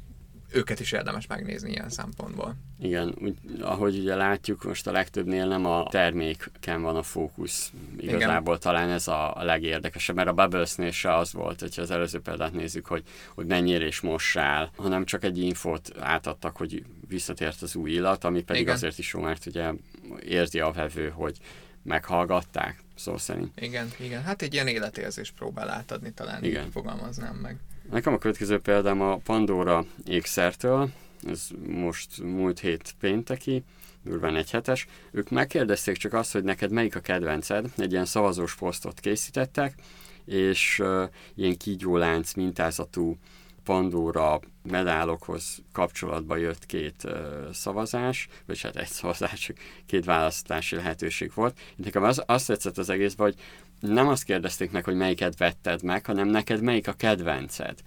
őket 0.53 0.81
is 0.81 0.93
érdemes 0.93 1.27
megnézni 1.27 1.71
ilyen 1.71 1.89
szempontból. 1.89 2.55
Igen, 2.79 3.15
úgy, 3.21 3.37
ahogy 3.61 3.99
ugye 3.99 4.15
látjuk, 4.15 4.65
most 4.65 4.87
a 4.87 4.93
legtöbbnél 4.93 5.47
nem 5.47 5.67
a 5.67 5.87
terméken 5.91 6.83
van 6.83 6.97
a 6.97 7.03
fókusz. 7.03 7.73
Igazából 7.99 8.57
Igen. 8.57 8.73
talán 8.73 8.91
ez 8.91 9.09
a, 9.09 9.37
legérdekesebb, 9.41 10.17
mert 10.17 10.29
a 10.29 10.33
Bubblesnél 10.33 10.91
se 10.91 11.15
az 11.15 11.33
volt, 11.33 11.61
hogyha 11.61 11.83
az 11.83 11.91
előző 11.91 12.21
példát 12.21 12.53
nézzük, 12.53 12.87
hogy, 12.87 13.03
hogy 13.35 13.47
mennyire 13.47 13.87
is 13.87 14.01
mossál, 14.01 14.71
hanem 14.77 15.05
csak 15.05 15.25
egy 15.25 15.39
infót 15.39 15.91
átadtak, 15.99 16.57
hogy 16.57 16.85
visszatért 17.09 17.63
az 17.63 17.75
új 17.75 17.91
illat, 17.91 18.25
ami 18.25 18.43
pedig 18.43 18.63
Igen. 18.63 18.75
azért 18.75 18.99
is 18.99 19.13
jó, 19.13 19.21
mert 19.21 19.47
ugye 19.47 19.73
érzi 20.25 20.61
a 20.61 20.71
vevő, 20.71 21.09
hogy 21.09 21.37
meghallgatták, 21.83 22.83
szó 22.95 23.17
szerint. 23.17 23.61
Igen, 23.61 23.91
igen. 23.99 24.23
Hát 24.23 24.43
egy 24.43 24.55
ilyen 24.55 24.67
életérzés 24.67 25.31
próbál 25.31 25.69
átadni, 25.69 26.13
talán 26.13 26.45
igen. 26.45 26.65
így 26.65 26.73
fogalmaznám 26.73 27.35
meg. 27.35 27.59
Nekem 27.93 28.13
a 28.13 28.19
következő 28.19 28.59
példám 28.59 29.01
a 29.01 29.17
Pandora 29.17 29.85
ékszertől, 30.05 30.91
ez 31.27 31.49
most 31.67 32.23
múlt 32.23 32.61
hét 32.61 32.95
pénteki, 33.01 33.65
durván 34.05 34.37
egy 34.37 34.51
hetes. 34.51 34.87
Ők 35.11 35.31
megkérdezték 35.31 35.97
csak 35.97 36.13
azt, 36.13 36.33
hogy 36.33 36.45
neked 36.45 36.71
melyik 36.71 36.97
a 36.97 37.01
kedvenced, 37.01 37.73
egy 37.77 37.93
ilyen 37.93 38.05
szavazós 38.05 38.55
posztot 38.55 39.01
készítettek, 39.01 39.75
és 40.25 40.79
uh, 40.79 41.03
ilyen 41.35 41.57
kígyólánc 41.57 42.33
mintázatú 42.33 43.19
Pandora 43.65 44.41
medálokhoz 44.63 45.63
kapcsolatban 45.73 46.39
jött 46.39 46.67
két 46.67 47.07
szavazás, 47.53 48.29
vagy 48.47 48.61
hát 48.61 48.77
egy 48.77 48.89
szavazás, 49.01 49.53
két 49.87 50.05
választási 50.05 50.77
lehetőség 50.77 51.33
volt. 51.35 51.59
Nekem 51.77 52.03
az, 52.03 52.23
azt 52.27 52.47
tetszett 52.47 52.79
az 52.79 52.89
egészben, 52.89 53.27
hogy 53.27 53.41
nem 53.91 54.09
azt 54.09 54.25
kérdezték 54.25 54.71
meg, 54.71 54.85
hogy 54.85 54.95
melyiket 54.95 55.39
vetted 55.39 55.83
meg, 55.83 56.07
hanem 56.07 56.29
neked 56.29 56.63
melyik 56.63 56.89
a 56.89 56.93
kedvenced. 56.93 57.79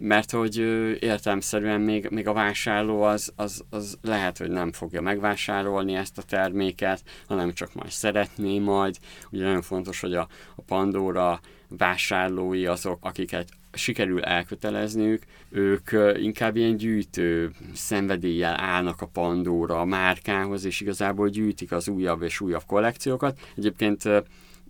Mert 0.00 0.30
hogy 0.30 0.56
értelmszerűen 1.02 1.80
még, 1.80 2.08
még 2.10 2.28
a 2.28 2.32
vásárló 2.32 3.02
az, 3.02 3.32
az, 3.36 3.64
az 3.70 3.98
lehet, 4.02 4.38
hogy 4.38 4.50
nem 4.50 4.72
fogja 4.72 5.00
megvásárolni 5.00 5.94
ezt 5.94 6.18
a 6.18 6.22
terméket, 6.22 7.02
hanem 7.26 7.52
csak 7.52 7.74
majd 7.74 7.90
szeretné 7.90 8.58
majd. 8.58 8.98
Ugye 9.30 9.44
nagyon 9.44 9.62
fontos, 9.62 10.00
hogy 10.00 10.14
a, 10.14 10.28
a 10.56 10.62
Pandora 10.62 11.40
vásárlói 11.68 12.66
azok, 12.66 12.98
akiket 13.00 13.48
sikerül 13.72 14.22
elkötelezniük, 14.22 15.22
ők 15.50 15.90
inkább 16.16 16.56
ilyen 16.56 16.76
gyűjtő 16.76 17.50
szenvedéllyel 17.74 18.60
állnak 18.60 19.00
a 19.00 19.06
Pandora 19.06 19.80
a 19.80 19.84
márkához, 19.84 20.64
és 20.64 20.80
igazából 20.80 21.28
gyűjtik 21.28 21.72
az 21.72 21.88
újabb 21.88 22.22
és 22.22 22.40
újabb 22.40 22.64
kollekciókat. 22.66 23.40
Egyébként 23.56 24.08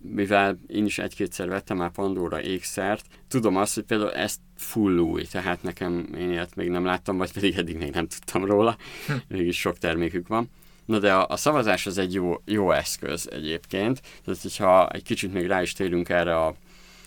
mivel 0.02 0.58
én 0.66 0.84
is 0.84 0.98
egy-kétszer 0.98 1.48
vettem 1.48 1.76
már 1.76 1.90
Pandora 1.90 2.42
ékszert, 2.42 3.06
tudom 3.28 3.56
azt, 3.56 3.74
hogy 3.74 3.84
például 3.84 4.12
ezt 4.12 4.40
full 4.56 4.96
új, 4.96 5.22
tehát 5.22 5.62
nekem 5.62 6.08
én 6.18 6.30
ilyet 6.30 6.54
még 6.54 6.68
nem 6.68 6.84
láttam, 6.84 7.16
vagy 7.16 7.32
pedig 7.32 7.56
eddig 7.56 7.76
még 7.76 7.90
nem 7.90 8.06
tudtam 8.06 8.44
róla, 8.44 8.76
hm. 9.06 9.12
mégis 9.28 9.58
sok 9.58 9.78
termékük 9.78 10.28
van. 10.28 10.50
Na 10.84 10.98
de 10.98 11.12
a, 11.12 11.26
a 11.28 11.36
szavazás 11.36 11.86
az 11.86 11.98
egy 11.98 12.14
jó, 12.14 12.42
jó 12.44 12.70
eszköz 12.70 13.28
egyébként, 13.30 14.00
tehát 14.24 14.42
hogyha 14.42 14.88
egy 14.88 15.02
kicsit 15.02 15.32
még 15.32 15.46
rá 15.46 15.62
is 15.62 15.72
térünk 15.72 16.08
erre 16.08 16.36
a 16.36 16.54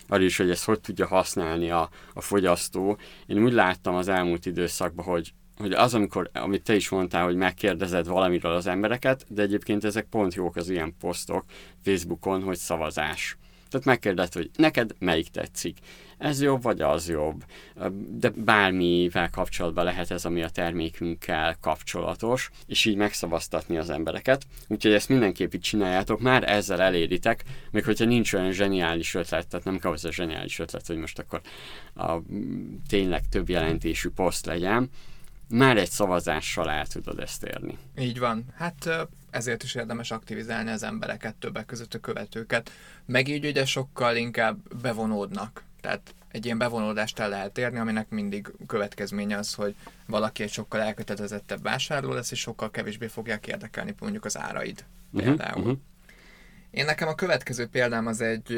arra 0.08 0.24
is, 0.24 0.38
hogy 0.38 0.50
ezt 0.50 0.66
hogy 0.66 0.80
tudja 0.80 1.08
használni 1.08 1.70
a, 1.70 1.90
a 2.14 2.22
fogyasztó. 2.22 2.98
Én 3.26 3.44
úgy 3.44 3.54
láttam 3.54 3.96
az 3.96 4.08
elmúlt 4.08 4.46
időszakban, 4.46 5.06
hogy 5.06 5.34
hogy 5.58 5.72
az, 5.72 5.94
amikor, 5.94 6.30
amit 6.34 6.64
te 6.64 6.76
is 6.76 6.90
mondtál, 6.90 7.24
hogy 7.24 7.36
megkérdezed 7.36 8.08
valamiről 8.08 8.52
az 8.52 8.68
embereket, 8.68 9.26
de 9.30 9.42
egyébként 9.42 9.84
ezek 9.84 10.06
pont 10.06 10.34
jók 10.34 10.56
az 10.56 10.70
ilyen 10.70 10.96
posztok 11.00 11.46
Facebookon, 11.84 12.44
hogy 12.44 12.58
szavazás. 12.58 13.38
Tehát 13.70 13.86
megkérdezed, 13.86 14.34
hogy 14.34 14.50
neked 14.56 14.96
melyik 15.00 15.28
tetszik. 15.28 15.78
Ez 16.18 16.42
jobb, 16.42 16.62
vagy 16.62 16.82
az 16.82 17.10
jobb. 17.10 17.44
De 18.10 18.30
bármivel 18.30 19.30
kapcsolatban 19.30 19.84
lehet 19.84 20.12
ez, 20.12 20.26
ami 20.26 20.44
a 20.44 20.50
termékünkkel 20.50 21.58
kapcsolatos, 21.62 22.50
és 22.68 22.86
így 22.86 22.96
megszavaztatni 22.96 23.78
az 23.78 23.90
embereket. 23.90 24.44
Úgyhogy 24.68 24.94
ezt 24.94 25.10
mindenképp 25.10 25.54
így 25.54 25.62
csináljátok, 25.62 26.20
már 26.20 26.50
ezzel 26.50 26.82
eléritek, 26.82 27.44
még 27.72 27.84
hogyha 27.84 28.06
nincs 28.06 28.34
olyan 28.34 28.52
zseniális 28.52 29.16
ötlet, 29.16 29.48
tehát 29.48 29.66
nem 29.66 29.80
kell 29.80 29.92
a 29.92 30.12
zseniális 30.12 30.60
ötlet, 30.60 30.88
hogy 30.88 30.98
most 30.98 31.20
akkor 31.20 31.42
a, 31.96 32.18
tényleg 32.88 33.24
több 33.30 33.50
jelentésű 33.50 34.10
poszt 34.10 34.46
legyen, 34.46 34.90
már 35.50 35.78
egy 35.78 35.90
szavazással 35.90 36.70
el 36.70 36.88
tudod 36.88 37.20
ezt 37.20 37.44
érni. 37.44 37.78
Így 37.98 38.20
van. 38.20 38.46
Hát 38.56 39.08
ezért 39.30 39.64
is 39.64 39.76
érdemes 39.76 40.12
aktivizálni 40.12 40.70
az 40.70 40.84
embereket, 40.84 41.36
többek 41.36 41.66
között 41.66 41.94
a 41.94 42.00
követőket. 42.00 42.72
Meg 43.06 43.28
így 43.28 43.46
ugye 43.46 43.66
sokkal 43.66 44.16
inkább 44.16 44.82
bevonódnak. 44.82 45.64
Tehát 45.86 46.16
egy 46.32 46.46
ilyen 46.46 46.58
bevonódást 46.58 47.20
el 47.20 47.30
lehet 47.30 47.58
érni, 47.58 47.80
aminek 47.80 48.10
mindig 48.10 48.52
következménye 48.68 49.38
az, 49.38 49.54
hogy 49.54 49.76
valaki 50.08 50.44
egy 50.44 50.52
sokkal 50.52 50.82
elkötelezettebb 50.82 51.62
vásárló 51.64 52.14
lesz, 52.14 52.32
és 52.32 52.40
sokkal 52.40 52.72
kevésbé 52.72 53.08
fogják 53.08 53.48
érdekelni 53.48 53.96
mondjuk 54.00 54.26
az 54.26 54.38
áraid 54.38 54.86
uh-huh, 55.12 55.24
például. 55.24 55.62
Uh-huh. 55.62 55.78
Én 56.72 56.86
nekem 56.86 57.08
a 57.08 57.16
következő 57.16 57.68
példám 57.68 58.08
az 58.08 58.22
egy, 58.22 58.54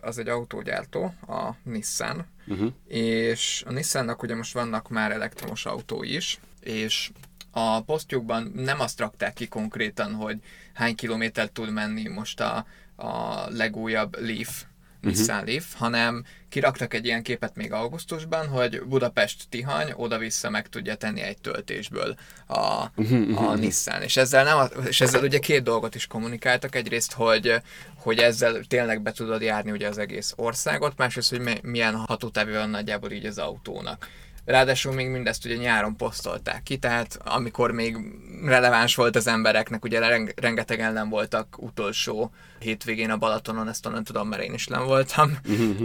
az 0.00 0.18
egy 0.18 0.28
autógyártó, 0.28 1.14
a 1.26 1.50
Nissan, 1.62 2.26
uh-huh. 2.46 2.72
és 2.86 3.62
a 3.66 3.72
Nissannak 3.72 4.22
ugye 4.22 4.34
most 4.34 4.52
vannak 4.52 4.88
már 4.88 5.12
elektromos 5.12 5.66
autói 5.66 6.14
is, 6.14 6.40
és 6.60 7.10
a 7.50 7.82
posztjukban 7.82 8.52
nem 8.54 8.80
azt 8.80 8.98
rakták 8.98 9.32
ki 9.32 9.48
konkrétan, 9.48 10.14
hogy 10.14 10.38
hány 10.72 10.94
kilométert 10.94 11.52
tud 11.52 11.70
menni 11.70 12.08
most 12.08 12.40
a, 12.40 12.66
a 12.96 13.44
legújabb 13.50 14.20
Leaf 14.20 14.64
Nissan 15.00 15.34
uh-huh. 15.34 15.48
Leaf, 15.50 15.74
hanem 15.74 16.24
kiraktak 16.48 16.94
egy 16.94 17.04
ilyen 17.04 17.22
képet 17.22 17.56
még 17.56 17.72
augusztusban, 17.72 18.46
hogy 18.48 18.82
Budapest-Tihany 18.82 19.92
oda-vissza 19.96 20.50
meg 20.50 20.68
tudja 20.68 20.94
tenni 20.94 21.20
egy 21.20 21.38
töltésből 21.38 22.16
a, 22.46 22.84
uh-huh. 22.96 23.48
a 23.48 23.54
Nissan. 23.54 24.02
És 24.02 24.16
ezzel, 24.16 24.44
nem, 24.44 24.84
és 24.86 25.00
ezzel 25.00 25.22
ugye 25.22 25.38
két 25.38 25.62
dolgot 25.62 25.94
is 25.94 26.06
kommunikáltak. 26.06 26.74
Egyrészt, 26.74 27.12
hogy, 27.12 27.54
hogy 27.96 28.18
ezzel 28.18 28.64
tényleg 28.68 29.02
be 29.02 29.12
tudod 29.12 29.42
járni 29.42 29.70
ugye 29.70 29.88
az 29.88 29.98
egész 29.98 30.32
országot, 30.36 30.96
másrészt, 30.96 31.30
hogy 31.30 31.60
milyen 31.62 31.94
hatótávja 31.94 32.58
van 32.58 32.70
nagyjából 32.70 33.10
így 33.10 33.26
az 33.26 33.38
autónak. 33.38 34.08
Ráadásul 34.48 34.92
még 34.92 35.08
mindezt 35.08 35.44
ugye 35.44 35.56
nyáron 35.56 35.96
posztolták 35.96 36.62
ki, 36.62 36.76
tehát 36.76 37.18
amikor 37.24 37.70
még 37.70 37.96
releváns 38.44 38.94
volt 38.94 39.16
az 39.16 39.26
embereknek, 39.26 39.84
ugye 39.84 39.98
rengetegen 40.36 40.92
nem 40.92 41.08
voltak 41.08 41.56
utolsó 41.58 42.32
hétvégén 42.58 43.10
a 43.10 43.16
Balatonon, 43.16 43.68
ezt 43.68 43.86
onnan 43.86 44.04
tudom, 44.04 44.28
mert 44.28 44.42
én 44.42 44.52
is 44.54 44.66
nem 44.66 44.84
voltam, 44.84 45.38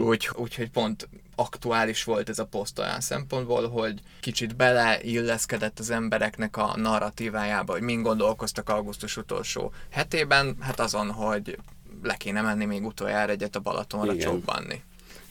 úgy, 0.10 0.30
úgyhogy 0.34 0.70
pont 0.70 1.10
aktuális 1.36 2.04
volt 2.04 2.30
ez 2.30 2.40
a 2.40 2.46
poszt 2.46 2.80
olyan 2.80 3.02
szempontból, 3.02 3.70
hogy 3.70 4.00
kicsit 4.20 4.56
beleilleszkedett 4.56 5.80
az 5.80 5.90
embereknek 5.90 6.58
a 6.58 6.74
narratívájába, 6.78 7.72
hogy 7.72 7.82
mind 7.82 8.04
gondolkoztak 8.04 8.70
augusztus 8.70 9.18
utolsó 9.18 9.74
hetében, 9.90 10.58
hát 10.60 10.80
azon, 10.80 11.12
hogy 11.12 11.58
le 12.04 12.16
kéne 12.16 12.42
menni 12.42 12.66
még 12.66 12.86
utoljára 12.86 13.32
egyet 13.32 13.56
a 13.56 13.60
Balatonra 13.60 14.18
csobbanni 14.18 14.84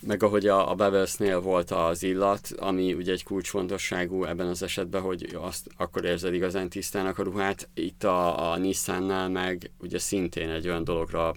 meg 0.05 0.23
ahogy 0.23 0.47
a, 0.47 0.71
a 0.71 0.75
Bevelsnél 0.75 1.39
volt 1.39 1.71
az 1.71 2.03
illat, 2.03 2.49
ami 2.57 2.93
ugye 2.93 3.11
egy 3.11 3.23
kulcsfontosságú 3.23 4.23
ebben 4.23 4.47
az 4.47 4.63
esetben, 4.63 5.01
hogy 5.01 5.29
azt 5.41 5.69
akkor 5.77 6.05
érzed 6.05 6.33
igazán 6.33 6.69
tisztának 6.69 7.17
a 7.17 7.23
ruhát. 7.23 7.69
Itt 7.73 8.03
a, 8.03 8.51
a 8.51 8.57
Nissannál 8.57 9.29
meg 9.29 9.71
ugye 9.79 9.99
szintén 9.99 10.49
egy 10.49 10.67
olyan 10.67 10.83
dologra 10.83 11.33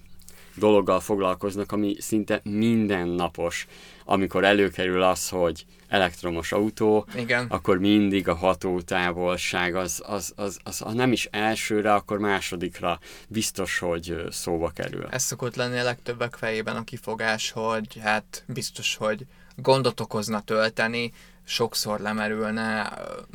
dologgal 0.57 1.01
foglalkoznak, 1.01 1.73
ami 1.73 1.97
szinte 1.99 2.41
mindennapos. 2.45 3.67
Amikor 4.05 4.45
előkerül 4.45 5.03
az, 5.03 5.29
hogy 5.29 5.67
elektromos 5.89 6.53
autó, 6.53 7.07
Igen. 7.17 7.47
akkor 7.49 7.79
mindig 7.79 8.29
a 8.29 8.35
hatótávolság 8.35 9.75
az, 9.75 10.03
az, 10.07 10.33
az, 10.37 10.59
az, 10.65 10.83
az 10.85 10.95
nem 10.95 11.13
is 11.13 11.29
elsőre, 11.31 11.95
akkor 11.95 12.19
másodikra 12.19 12.99
biztos, 13.29 13.79
hogy 13.79 14.25
szóba 14.31 14.71
kerül. 14.71 15.07
Ez 15.11 15.23
szokott 15.23 15.57
lenni 15.57 15.79
a 15.79 15.85
legtöbbek 15.85 16.35
fejében 16.35 16.77
a 16.77 16.85
kifogás, 16.85 17.51
hogy 17.51 17.99
hát 18.03 18.45
biztos, 18.47 18.97
hogy 18.97 19.27
gondot 19.57 20.01
okozna 20.01 20.41
tölteni, 20.41 21.13
sokszor 21.49 22.01
lemerülne 22.01 22.93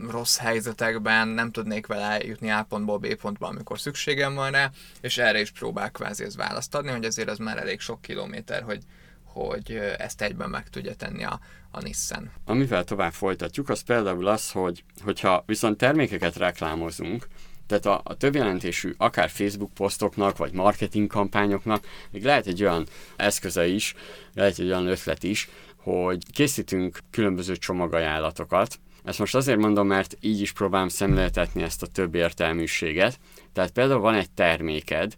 rossz 0.09 0.37
helyzetekben, 0.37 1.27
nem 1.27 1.51
tudnék 1.51 1.87
vele 1.87 2.23
jutni 2.25 2.49
A 2.49 2.65
pontból 2.69 2.97
B 2.97 3.15
pontba, 3.15 3.47
amikor 3.47 3.79
szükségem 3.79 4.33
van 4.33 4.51
rá, 4.51 4.71
és 5.01 5.17
erre 5.17 5.39
is 5.39 5.51
próbál 5.51 5.91
kvázi 5.91 6.23
ez 6.23 6.35
választ 6.35 6.75
adni, 6.75 6.91
hogy 6.91 7.05
azért 7.05 7.29
az 7.29 7.37
már 7.37 7.57
elég 7.57 7.79
sok 7.79 8.01
kilométer, 8.01 8.63
hogy, 8.63 8.83
hogy 9.23 9.71
ezt 9.97 10.21
egyben 10.21 10.49
meg 10.49 10.69
tudja 10.69 10.95
tenni 10.95 11.23
a, 11.23 11.39
a 11.71 11.81
Nissan. 11.81 12.31
Amivel 12.45 12.83
tovább 12.83 13.13
folytatjuk, 13.13 13.69
az 13.69 13.81
például 13.81 14.27
az, 14.27 14.51
hogy 14.51 14.83
hogyha 15.03 15.43
viszont 15.45 15.77
termékeket 15.77 16.35
reklámozunk, 16.35 17.27
tehát 17.67 17.85
a, 17.85 18.01
a 18.03 18.15
több 18.15 18.35
jelentésű, 18.35 18.93
akár 18.97 19.29
Facebook 19.29 19.73
posztoknak, 19.73 20.37
vagy 20.37 20.53
marketing 20.53 21.07
kampányoknak, 21.07 21.85
még 22.11 22.23
lehet 22.23 22.47
egy 22.47 22.61
olyan 22.61 22.87
eszköze 23.15 23.67
is, 23.67 23.95
lehet 24.33 24.59
egy 24.59 24.65
olyan 24.65 24.87
ötlet 24.87 25.23
is, 25.23 25.49
hogy 25.83 26.23
készítünk 26.31 26.99
különböző 27.11 27.55
csomagajánlatokat. 27.55 28.79
Ezt 29.03 29.19
most 29.19 29.35
azért 29.35 29.59
mondom, 29.59 29.87
mert 29.87 30.17
így 30.19 30.41
is 30.41 30.51
próbálom 30.51 30.87
szemléltetni 30.87 31.63
ezt 31.63 31.83
a 31.83 31.87
több 31.87 32.15
értelműséget. 32.15 33.19
Tehát 33.53 33.71
például 33.71 33.99
van 33.99 34.13
egy 34.13 34.31
terméked, 34.31 35.15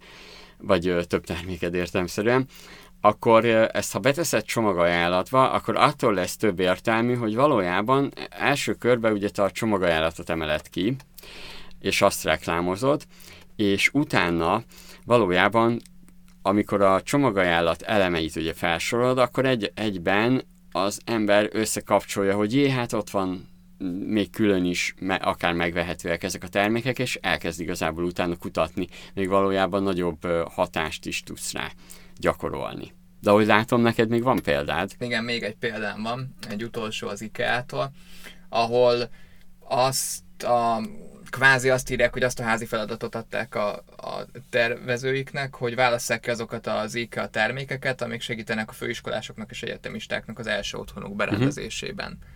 vagy 0.57 0.95
több 1.07 1.25
terméked 1.25 1.73
értelmszerűen, 1.73 2.47
akkor 3.01 3.45
ezt 3.45 3.91
ha 3.91 3.99
beteszed 3.99 4.43
csomagajánlatba, 4.43 5.51
akkor 5.51 5.77
attól 5.77 6.13
lesz 6.13 6.37
több 6.37 6.59
értelmű, 6.59 7.15
hogy 7.15 7.35
valójában 7.35 8.11
első 8.29 8.73
körben 8.73 9.11
ugye 9.11 9.29
te 9.29 9.43
a 9.43 9.51
csomagajánlatot 9.51 10.29
emeled 10.29 10.69
ki, 10.69 10.95
és 11.79 12.01
azt 12.01 12.23
reklámozod, 12.23 13.03
és 13.55 13.89
utána 13.93 14.63
valójában, 15.05 15.81
amikor 16.41 16.81
a 16.81 17.01
csomagajánlat 17.01 17.81
elemeit 17.81 18.35
ugye 18.35 18.53
felsorolod, 18.53 19.17
akkor 19.17 19.45
egy, 19.45 19.71
egyben 19.75 20.43
az 20.75 21.01
ember 21.05 21.49
összekapcsolja, 21.51 22.35
hogy 22.35 22.53
jé, 22.53 22.69
hát 22.69 22.93
ott 22.93 23.09
van 23.09 23.47
még 24.07 24.29
külön 24.29 24.65
is 24.65 24.93
me, 24.99 25.15
akár 25.15 25.53
megvehetőek 25.53 26.23
ezek 26.23 26.43
a 26.43 26.47
termékek, 26.47 26.99
és 26.99 27.19
elkezd 27.21 27.59
igazából 27.59 28.03
utána 28.03 28.35
kutatni, 28.35 28.87
még 29.13 29.27
valójában 29.27 29.83
nagyobb 29.83 30.25
hatást 30.49 31.05
is 31.05 31.23
tudsz 31.23 31.53
rá 31.53 31.71
gyakorolni. 32.17 32.91
De 33.21 33.29
ahogy 33.29 33.45
látom, 33.45 33.81
neked 33.81 34.09
még 34.09 34.23
van 34.23 34.41
példád. 34.41 34.91
Igen, 34.99 35.23
még 35.23 35.43
egy 35.43 35.55
példám 35.55 36.01
van, 36.01 36.35
egy 36.49 36.63
utolsó 36.63 37.07
az 37.07 37.21
IKEA-tól, 37.21 37.91
ahol 38.49 39.09
azt 39.59 40.43
a 40.43 40.81
kvázi 41.33 41.69
azt 41.69 41.91
írják, 41.91 42.13
hogy 42.13 42.23
azt 42.23 42.39
a 42.39 42.43
házi 42.43 42.65
feladatot 42.65 43.15
adták 43.15 43.55
a, 43.55 43.73
a 43.97 44.25
tervezőiknek, 44.49 45.55
hogy 45.55 45.75
válasszák 45.75 46.19
ki 46.19 46.29
azokat 46.29 46.67
az 46.67 46.95
IKEA 46.95 47.27
termékeket, 47.27 48.01
amik 48.01 48.21
segítenek 48.21 48.69
a 48.69 48.73
főiskolásoknak 48.73 49.51
és 49.51 49.63
egyetemistáknak 49.63 50.39
az 50.39 50.47
első 50.47 50.77
otthonuk 50.77 51.15
berendezésében. 51.15 52.11
Uh-huh. 52.11 52.31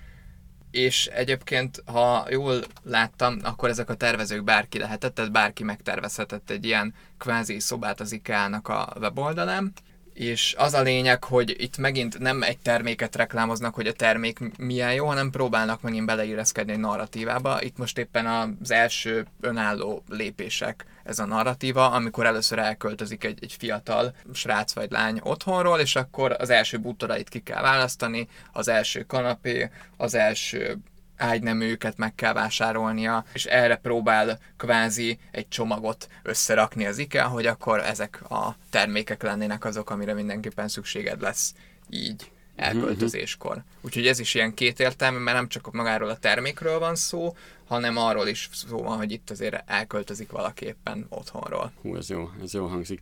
És 0.71 1.05
egyébként, 1.05 1.83
ha 1.85 2.27
jól 2.29 2.63
láttam, 2.83 3.37
akkor 3.43 3.69
ezek 3.69 3.89
a 3.89 3.95
tervezők 3.95 4.43
bárki 4.43 4.77
lehetett, 4.77 5.15
tehát 5.15 5.31
bárki 5.31 5.63
megtervezhetett 5.63 6.49
egy 6.49 6.65
ilyen 6.65 6.93
kvázi 7.17 7.59
szobát 7.59 7.99
az 7.99 8.11
IKEA-nak 8.11 8.67
a 8.67 8.93
weboldalán, 8.99 9.73
és 10.17 10.55
az 10.57 10.73
a 10.73 10.81
lényeg, 10.81 11.23
hogy 11.23 11.55
itt 11.57 11.77
megint 11.77 12.19
nem 12.19 12.43
egy 12.43 12.57
terméket 12.57 13.15
reklámoznak, 13.15 13.75
hogy 13.75 13.87
a 13.87 13.93
termék 13.93 14.39
milyen 14.57 14.93
jó, 14.93 15.05
hanem 15.05 15.29
próbálnak 15.29 15.81
megint 15.81 16.05
beleíreszkedni 16.05 16.71
egy 16.71 16.79
narratívába. 16.79 17.61
Itt 17.61 17.77
most 17.77 17.97
éppen 17.97 18.25
az 18.25 18.71
első 18.71 19.25
önálló 19.41 20.03
lépések 20.09 20.85
ez 21.03 21.19
a 21.19 21.25
narratíva, 21.25 21.91
amikor 21.91 22.25
először 22.25 22.59
elköltözik 22.59 23.23
egy, 23.23 23.37
egy 23.41 23.55
fiatal 23.59 24.15
srác 24.33 24.73
vagy 24.73 24.91
lány 24.91 25.19
otthonról, 25.23 25.79
és 25.79 25.95
akkor 25.95 26.35
az 26.39 26.49
első 26.49 26.77
bútorait 26.77 27.29
ki 27.29 27.39
kell 27.39 27.61
választani, 27.61 28.27
az 28.51 28.67
első 28.67 29.03
kanapé, 29.03 29.69
az 29.97 30.13
első 30.13 30.77
ágyneműket 31.17 31.97
meg 31.97 32.15
kell 32.15 32.33
vásárolnia, 32.33 33.25
és 33.33 33.45
erre 33.45 33.75
próbál 33.75 34.39
kvázi 34.57 35.19
egy 35.31 35.47
csomagot 35.47 36.07
összerakni 36.23 36.85
az 36.85 36.97
IKEA, 36.97 37.27
hogy 37.27 37.45
akkor 37.45 37.79
ezek 37.79 38.31
a 38.31 38.55
termékek 38.69 39.23
lennének 39.23 39.65
azok, 39.65 39.89
amire 39.89 40.13
mindenképpen 40.13 40.67
szükséged 40.67 41.21
lesz 41.21 41.53
így 41.89 42.31
elköltözéskor. 42.55 43.63
Úgyhogy 43.81 44.07
ez 44.07 44.19
is 44.19 44.33
ilyen 44.33 44.53
kétértelmű, 44.53 45.17
mert 45.17 45.37
nem 45.37 45.47
csak 45.47 45.71
magáról 45.71 46.09
a 46.09 46.17
termékről 46.17 46.79
van 46.79 46.95
szó, 46.95 47.35
hanem 47.67 47.97
arról 47.97 48.27
is 48.27 48.49
szó 48.53 48.77
van, 48.77 48.97
hogy 48.97 49.11
itt 49.11 49.29
azért 49.29 49.63
elköltözik 49.65 50.31
valaki 50.31 50.65
éppen 50.65 51.05
otthonról. 51.09 51.71
Hú, 51.81 51.95
ez 51.95 52.09
jó, 52.09 52.29
ez 52.43 52.53
jó 52.53 52.65
hangzik. 52.65 52.99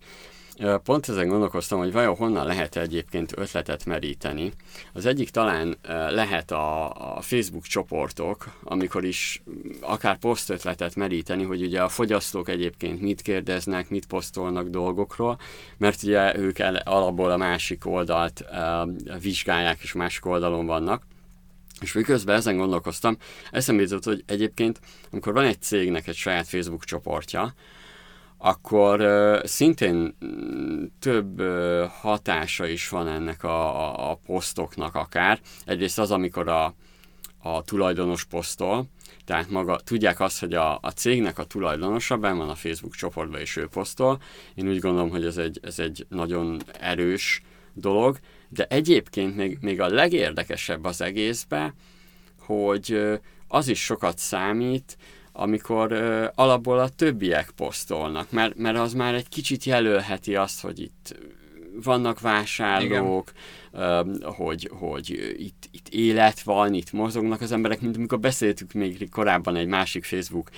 Pont 0.83 1.09
ezen 1.09 1.27
gondolkoztam, 1.27 1.79
hogy 1.79 1.91
vajon 1.91 2.15
honnan 2.15 2.45
lehet 2.45 2.75
egyébként 2.75 3.37
ötletet 3.37 3.85
meríteni. 3.85 4.51
Az 4.93 5.05
egyik 5.05 5.29
talán 5.29 5.77
lehet 6.09 6.51
a, 6.51 6.91
a 7.17 7.21
Facebook 7.21 7.63
csoportok, 7.63 8.45
amikor 8.63 9.03
is 9.03 9.43
akár 9.81 10.17
posztötletet 10.17 10.95
meríteni, 10.95 11.43
hogy 11.43 11.61
ugye 11.61 11.81
a 11.81 11.89
fogyasztók 11.89 12.49
egyébként 12.49 13.01
mit 13.01 13.21
kérdeznek, 13.21 13.89
mit 13.89 14.05
posztolnak 14.05 14.67
dolgokról, 14.67 15.39
mert 15.77 16.03
ugye 16.03 16.37
ők 16.37 16.59
el, 16.59 16.75
alapból 16.75 17.31
a 17.31 17.37
másik 17.37 17.85
oldalt 17.85 18.45
vizsgálják, 19.21 19.81
és 19.81 19.93
másik 19.93 20.25
oldalon 20.25 20.65
vannak. 20.65 21.03
És 21.81 21.93
miközben 21.93 22.35
ezen 22.35 22.57
gondolkoztam, 22.57 23.17
eszembe 23.51 23.81
jutott, 23.81 24.03
hogy 24.03 24.23
egyébként, 24.27 24.79
amikor 25.11 25.33
van 25.33 25.45
egy 25.45 25.61
cégnek 25.61 26.07
egy 26.07 26.15
saját 26.15 26.47
Facebook 26.47 26.83
csoportja, 26.83 27.53
akkor 28.37 29.01
szintén 29.43 30.15
mm, 30.25 30.83
több 30.99 31.41
hatása 31.89 32.67
is 32.67 32.89
van 32.89 33.07
ennek 33.07 33.43
a, 33.43 33.87
a, 33.87 34.11
a 34.11 34.19
posztoknak 34.25 34.95
akár. 34.95 35.39
Egyrészt 35.65 35.99
az, 35.99 36.11
amikor 36.11 36.47
a, 36.47 36.73
a 37.41 37.63
tulajdonos 37.63 38.23
posztol, 38.23 38.85
tehát 39.25 39.49
maga, 39.49 39.75
tudják 39.75 40.19
azt, 40.19 40.39
hogy 40.39 40.53
a, 40.53 40.79
a 40.81 40.89
cégnek 40.89 41.37
a 41.37 41.43
tulajdonosa 41.43 42.17
ben 42.17 42.37
van 42.37 42.49
a 42.49 42.55
Facebook 42.55 42.95
csoportban, 42.95 43.39
és 43.39 43.55
ő 43.55 43.67
posztol. 43.67 44.21
Én 44.55 44.67
úgy 44.67 44.79
gondolom, 44.79 45.09
hogy 45.09 45.25
ez 45.25 45.37
egy, 45.37 45.59
ez 45.63 45.79
egy 45.79 46.05
nagyon 46.09 46.61
erős 46.79 47.41
dolog, 47.73 48.19
de 48.49 48.65
egyébként 48.69 49.35
még, 49.35 49.57
még 49.61 49.81
a 49.81 49.87
legérdekesebb 49.87 50.83
az 50.83 51.01
egészben, 51.01 51.73
hogy 52.39 53.19
az 53.47 53.67
is 53.67 53.83
sokat 53.83 54.17
számít, 54.17 54.97
amikor 55.37 55.91
ö, 55.91 56.25
alapból 56.35 56.79
a 56.79 56.89
többiek 56.89 57.51
posztolnak, 57.55 58.31
mert, 58.31 58.57
mert 58.57 58.77
az 58.77 58.93
már 58.93 59.13
egy 59.13 59.29
kicsit 59.29 59.63
jelölheti 59.63 60.35
azt, 60.35 60.61
hogy 60.61 60.79
itt 60.79 61.19
vannak 61.83 62.19
vásárlók, 62.19 63.31
ö, 63.71 64.01
hogy, 64.23 64.69
hogy 64.73 65.35
itt, 65.37 65.69
itt 65.71 65.87
élet 65.89 66.41
van, 66.41 66.73
itt 66.73 66.91
mozognak 66.91 67.41
az 67.41 67.51
emberek, 67.51 67.81
mint 67.81 67.95
amikor 67.95 68.19
beszéltük 68.19 68.73
még 68.73 69.09
korábban 69.09 69.55
egy 69.55 69.67
másik 69.67 70.03
Facebook, 70.03 70.49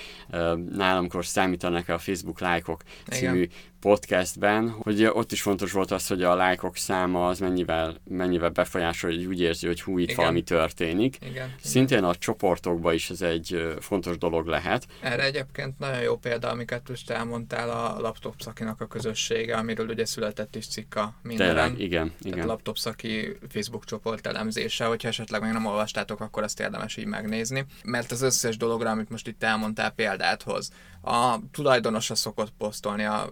nálamkor 0.72 1.26
számítanak 1.26 1.90
a 1.90 1.98
Facebook 1.98 2.40
lájkok 2.40 2.82
című 3.10 3.42
Igen 3.42 3.50
podcastben, 3.88 4.70
hogy 4.70 5.06
ott 5.06 5.32
is 5.32 5.42
fontos 5.42 5.72
volt 5.72 5.92
az, 5.92 6.08
hogy 6.08 6.24
a 6.24 6.36
lájkok 6.36 6.78
száma 6.78 7.28
az 7.28 7.40
mennyivel, 7.40 7.96
mennyivel 8.04 8.50
befolyásol, 8.50 9.12
hogy 9.12 9.26
úgy 9.26 9.42
érzi, 9.42 9.68
hogy 9.68 9.82
hú, 9.82 9.98
itt 9.98 10.04
Igen. 10.04 10.16
valami 10.16 10.42
történik. 10.42 11.18
Igen. 11.22 11.56
Szintén 11.64 12.04
a 12.04 12.16
csoportokban 12.16 12.94
is 12.94 13.10
ez 13.10 13.22
egy 13.22 13.76
fontos 13.80 14.18
dolog 14.18 14.48
lehet. 14.48 14.88
Erre 15.02 15.24
egyébként 15.24 15.80
nagyon 15.80 16.02
jó 16.02 16.18
példa, 16.18 16.50
amiket 16.50 16.90
most 16.90 17.10
elmondtál 17.10 17.70
a 17.70 18.00
laptop 18.00 18.42
szakinak 18.42 18.82
a 18.82 18.86
közössége, 18.86 19.56
amiről 19.56 19.88
ugye 19.88 20.06
született 20.06 20.56
is 20.56 20.68
cikk 20.68 20.96
a 20.96 21.14
mindenen. 21.22 21.56
Tényleg, 21.56 21.80
igen, 21.80 22.12
igen. 22.22 22.40
a 22.40 22.46
laptop 22.46 22.78
szaki 22.78 23.38
Facebook 23.50 23.86
csoport 23.86 24.28
elemzése, 24.28 24.86
hogyha 24.86 25.08
esetleg 25.08 25.42
még 25.42 25.52
nem 25.52 25.66
olvastátok, 25.66 26.20
akkor 26.20 26.44
azt 26.44 26.60
érdemes 26.60 26.98
így 26.98 27.06
megnézni. 27.06 27.66
Mert 27.84 28.12
az 28.12 28.22
összes 28.22 28.58
dologra, 28.58 28.90
amit 28.90 29.10
most 29.10 29.28
itt 29.28 29.44
elmondtál 29.44 29.92
példát 29.92 30.44
hoz, 30.44 30.72
a 31.02 31.40
tulajdonosa 31.52 32.16
szokott 32.16 32.54
posztolni 32.58 33.04
a 33.04 33.30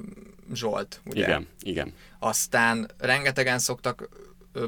Zsolt, 0.54 1.02
ugye? 1.06 1.24
Igen, 1.24 1.48
igen. 1.62 1.94
Aztán 2.20 2.92
rengetegen 2.98 3.60
szoktak 3.60 4.10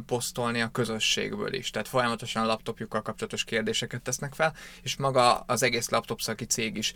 posztolni 0.06 0.62
a 0.62 0.72
közösségből 0.72 1.54
is, 1.54 1.70
tehát 1.70 1.88
folyamatosan 1.88 2.46
laptopjukkal 2.46 3.02
kapcsolatos 3.02 3.44
kérdéseket 3.44 4.02
tesznek 4.02 4.34
fel, 4.34 4.54
és 4.82 4.96
maga 4.96 5.40
az 5.40 5.63
egész 5.63 5.90
laptop 5.90 6.22
szaki 6.22 6.46
cég 6.46 6.78
is 6.78 6.94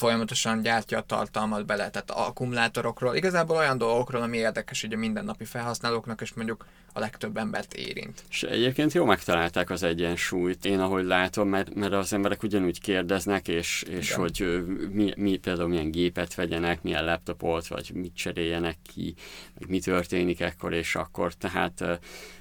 folyamatosan 0.00 0.62
gyártja 0.62 0.98
a 0.98 1.02
tartalmat 1.02 1.66
bele, 1.66 1.90
tehát 1.90 2.10
akkumulátorokról, 2.10 3.16
igazából 3.16 3.56
olyan 3.56 3.78
dolgokról, 3.78 4.22
ami 4.22 4.36
érdekes 4.36 4.82
ugye 4.82 4.96
mindennapi 4.96 5.44
felhasználóknak, 5.44 6.20
és 6.20 6.32
mondjuk 6.34 6.66
a 6.92 6.98
legtöbb 6.98 7.36
embert 7.36 7.74
érint. 7.74 8.24
És 8.30 8.42
egyébként 8.42 8.92
jó 8.92 9.04
megtalálták 9.04 9.70
az 9.70 9.82
egyensúlyt, 9.82 10.64
én 10.64 10.80
ahogy 10.80 11.04
látom, 11.04 11.48
mert, 11.48 11.74
mert 11.74 11.92
az 11.92 12.12
emberek 12.12 12.42
ugyanúgy 12.42 12.80
kérdeznek, 12.80 13.48
és, 13.48 13.82
és 13.82 14.12
hogy 14.12 14.64
mi, 14.92 15.12
mi, 15.16 15.36
például 15.36 15.68
milyen 15.68 15.90
gépet 15.90 16.34
vegyenek, 16.34 16.82
milyen 16.82 17.04
laptopot, 17.04 17.66
vagy 17.66 17.90
mit 17.94 18.14
cseréljenek 18.14 18.76
ki, 18.94 19.14
meg 19.58 19.68
mi 19.68 19.80
történik 19.80 20.40
ekkor 20.40 20.72
és 20.72 20.94
akkor, 20.94 21.34
tehát 21.34 22.00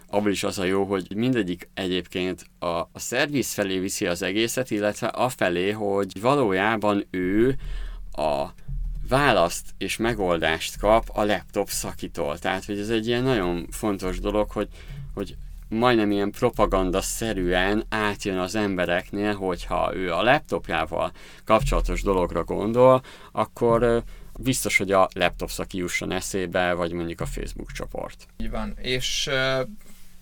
abból 0.09 0.31
is 0.31 0.43
az 0.43 0.59
a 0.59 0.63
jó, 0.63 0.83
hogy 0.83 1.15
mindegyik 1.15 1.69
egyébként 1.73 2.45
a, 2.59 2.65
a 2.65 2.89
szerviz 2.93 3.53
felé 3.53 3.79
viszi 3.79 4.05
az 4.05 4.21
egészet, 4.21 4.71
illetve 4.71 5.07
afelé, 5.07 5.71
hogy 5.71 6.21
valójában 6.21 7.05
ő 7.09 7.57
a 8.11 8.45
választ 9.09 9.65
és 9.77 9.97
megoldást 9.97 10.77
kap 10.77 11.09
a 11.13 11.23
laptop 11.23 11.69
szakitól. 11.69 12.37
Tehát, 12.37 12.65
hogy 12.65 12.79
ez 12.79 12.89
egy 12.89 13.07
ilyen 13.07 13.23
nagyon 13.23 13.67
fontos 13.71 14.19
dolog, 14.19 14.51
hogy, 14.51 14.67
hogy 15.13 15.35
majdnem 15.69 16.11
ilyen 16.11 16.31
propaganda-szerűen 16.31 17.83
átjön 17.89 18.37
az 18.37 18.55
embereknél, 18.55 19.33
hogyha 19.33 19.95
ő 19.95 20.13
a 20.13 20.23
laptopjával 20.23 21.11
kapcsolatos 21.43 22.01
dologra 22.01 22.43
gondol, 22.43 23.01
akkor 23.31 24.03
biztos, 24.39 24.77
hogy 24.77 24.91
a 24.91 25.07
laptop 25.13 25.49
szaki 25.49 25.77
jusson 25.77 26.11
eszébe, 26.11 26.73
vagy 26.73 26.91
mondjuk 26.91 27.21
a 27.21 27.25
Facebook 27.25 27.71
csoport. 27.71 28.27
Így 28.37 28.49
van, 28.49 28.77
és 28.81 29.29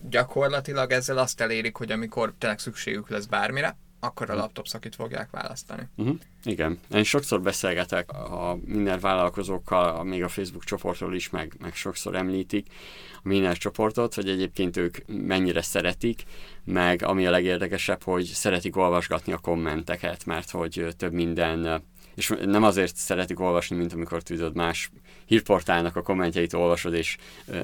gyakorlatilag 0.09 0.91
ezzel 0.91 1.17
azt 1.17 1.41
elérik, 1.41 1.75
hogy 1.75 1.91
amikor 1.91 2.33
tényleg 2.37 2.59
szükségük 2.59 3.09
lesz 3.09 3.25
bármire, 3.25 3.77
akkor 3.99 4.29
a 4.29 4.33
mhm. 4.33 4.41
laptop 4.41 4.67
szakit 4.67 4.95
fogják 4.95 5.29
választani. 5.29 5.87
Uh-huh. 5.95 6.17
Igen. 6.43 6.79
Én 6.91 7.03
sokszor 7.03 7.41
beszélgetek 7.41 8.11
a 8.11 8.57
minden 8.65 8.99
vállalkozókkal, 8.99 10.03
még 10.03 10.23
a 10.23 10.27
Facebook 10.27 10.63
csoportról 10.63 11.15
is, 11.15 11.29
meg, 11.29 11.53
meg 11.59 11.75
sokszor 11.75 12.15
említik 12.15 12.67
a 13.15 13.27
minden 13.27 13.53
csoportot, 13.53 14.13
hogy 14.13 14.29
egyébként 14.29 14.77
ők 14.77 14.97
mennyire 15.07 15.61
szeretik, 15.61 16.23
meg 16.63 17.03
ami 17.03 17.25
a 17.25 17.31
legérdekesebb, 17.31 18.03
hogy 18.03 18.25
szeretik 18.25 18.75
olvasgatni 18.75 19.33
a 19.33 19.37
kommenteket, 19.37 20.25
mert 20.25 20.51
hogy 20.51 20.87
több 20.97 21.13
minden 21.13 21.83
és 22.17 22.33
nem 22.45 22.63
azért 22.63 22.95
szeretik 22.95 23.39
olvasni, 23.39 23.75
mint 23.75 23.93
amikor 23.93 24.21
tudod 24.21 24.55
más 24.55 24.91
hírportálnak 25.25 25.95
a 25.95 26.01
kommentjeit 26.01 26.53
olvasod 26.53 26.93
és 26.93 27.17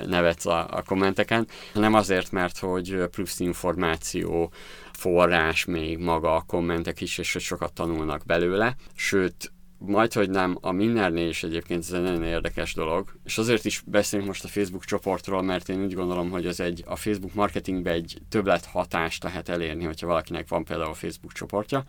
nevetsz 0.05 0.45
a, 0.45 0.67
a 0.69 0.83
kommenteken, 0.85 1.47
hanem 1.73 1.93
azért, 1.93 2.31
mert 2.31 2.57
hogy 2.57 3.03
plusz 3.11 3.39
információ, 3.39 4.51
forrás 4.91 5.65
még 5.65 5.97
maga 5.97 6.35
a 6.35 6.43
kommentek 6.47 7.01
is, 7.01 7.17
és 7.17 7.33
hogy 7.33 7.41
sokat 7.41 7.73
tanulnak 7.73 8.25
belőle. 8.25 8.75
Sőt, 8.95 9.51
majd, 9.77 10.13
hogy 10.13 10.29
nem, 10.29 10.57
a 10.61 10.71
mindennél 10.71 11.27
is 11.27 11.43
egyébként 11.43 11.83
ez 11.83 11.91
egy 11.91 12.01
nagyon 12.01 12.23
érdekes 12.23 12.73
dolog, 12.73 13.17
és 13.23 13.37
azért 13.37 13.65
is 13.65 13.83
beszélünk 13.85 14.27
most 14.27 14.43
a 14.43 14.47
Facebook 14.47 14.85
csoportról, 14.85 15.41
mert 15.41 15.69
én 15.69 15.83
úgy 15.83 15.93
gondolom, 15.93 16.29
hogy 16.29 16.45
ez 16.45 16.59
egy, 16.59 16.83
a 16.87 16.95
Facebook 16.95 17.33
marketingbe 17.33 17.91
egy 17.91 18.17
többlet 18.29 18.65
hatást 18.65 19.23
lehet 19.23 19.49
elérni, 19.49 19.83
hogyha 19.83 20.07
valakinek 20.07 20.47
van 20.47 20.63
például 20.63 20.89
a 20.89 20.93
Facebook 20.93 21.33
csoportja, 21.33 21.83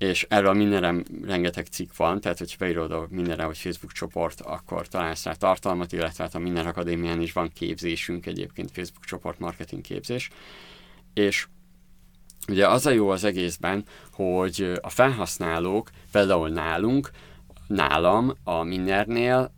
és 0.00 0.26
erről 0.28 0.52
mindenre 0.52 0.94
rengeteg 1.22 1.66
cikk 1.66 1.96
van, 1.96 2.20
tehát 2.20 2.38
hogyha 2.38 2.56
beírod 2.58 2.92
a 2.92 3.06
mindenre, 3.10 3.42
hogy 3.42 3.58
Facebook 3.58 3.92
csoport, 3.92 4.40
akkor 4.40 4.88
találsz 4.88 5.24
rá 5.24 5.32
tartalmat, 5.32 5.92
illetve 5.92 6.24
hát 6.24 6.34
a 6.34 6.38
Minden 6.38 6.66
Akadémián 6.66 7.20
is 7.20 7.32
van 7.32 7.50
képzésünk 7.54 8.26
egyébként, 8.26 8.70
Facebook 8.70 9.04
csoport 9.04 9.38
marketing 9.38 9.82
képzés, 9.82 10.30
és 11.14 11.46
ugye 12.48 12.68
az 12.68 12.86
a 12.86 12.90
jó 12.90 13.08
az 13.08 13.24
egészben, 13.24 13.84
hogy 14.12 14.72
a 14.80 14.88
felhasználók, 14.88 15.90
például 16.12 16.48
nálunk, 16.48 17.10
nálam, 17.66 18.34
a 18.44 18.62
Minnernél, 18.62 19.54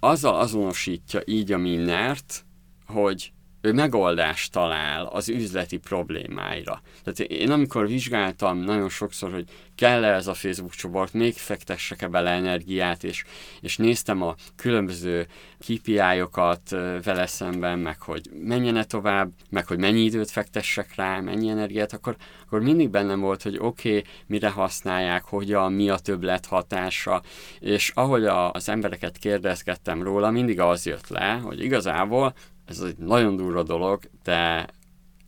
azzal 0.00 0.34
azonosítja 0.34 1.20
így 1.24 1.52
a 1.52 1.58
Minnert, 1.58 2.44
hogy 2.86 3.32
ő 3.60 3.72
megoldást 3.72 4.52
talál 4.52 5.06
az 5.06 5.28
üzleti 5.28 5.76
problémáira. 5.76 6.82
Tehát 7.04 7.20
én 7.20 7.50
amikor 7.50 7.86
vizsgáltam 7.86 8.58
nagyon 8.58 8.88
sokszor, 8.88 9.32
hogy 9.32 9.44
kell-e 9.74 10.14
ez 10.14 10.26
a 10.26 10.34
Facebook 10.34 10.72
csoport, 10.72 11.12
még 11.12 11.34
fektessek-e 11.34 12.08
bele 12.08 12.30
energiát, 12.30 13.04
és, 13.04 13.24
és 13.60 13.76
néztem 13.76 14.22
a 14.22 14.34
különböző 14.56 15.26
KPI-okat 15.58 16.70
vele 17.04 17.26
szemben, 17.26 17.78
meg 17.78 18.00
hogy 18.00 18.30
menjen-e 18.44 18.84
tovább, 18.84 19.30
meg 19.50 19.66
hogy 19.66 19.78
mennyi 19.78 20.00
időt 20.00 20.30
fektessek 20.30 20.94
rá, 20.94 21.20
mennyi 21.20 21.48
energiát, 21.48 21.92
akkor, 21.92 22.16
akkor 22.46 22.60
mindig 22.60 22.90
bennem 22.90 23.20
volt, 23.20 23.42
hogy 23.42 23.56
oké, 23.58 23.88
okay, 23.88 24.04
mire 24.26 24.48
használják, 24.48 25.24
hogyan, 25.24 25.72
mi 25.72 25.90
a 25.90 25.98
többlet 25.98 26.46
hatása, 26.46 27.22
és 27.60 27.92
ahogy 27.94 28.24
a, 28.24 28.52
az 28.52 28.68
embereket 28.68 29.18
kérdezgettem 29.18 30.02
róla, 30.02 30.30
mindig 30.30 30.60
az 30.60 30.86
jött 30.86 31.08
le, 31.08 31.40
hogy 31.42 31.64
igazából 31.64 32.34
ez 32.70 32.80
egy 32.80 32.96
nagyon 32.96 33.36
durva 33.36 33.62
dolog, 33.62 34.00
de 34.22 34.68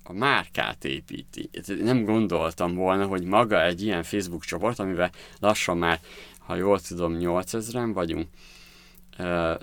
a 0.03 0.13
márkát 0.13 0.85
építi. 0.85 1.51
Nem 1.83 2.05
gondoltam 2.05 2.75
volna, 2.75 3.07
hogy 3.07 3.23
maga 3.23 3.65
egy 3.65 3.83
ilyen 3.83 4.03
Facebook 4.03 4.45
csoport, 4.45 4.79
amivel 4.79 5.11
lassan 5.41 5.79
már, 5.79 6.01
ha 6.39 6.55
jól 6.57 6.81
tudom, 6.81 7.17
8000-en 7.21 7.91
vagyunk, 7.95 8.29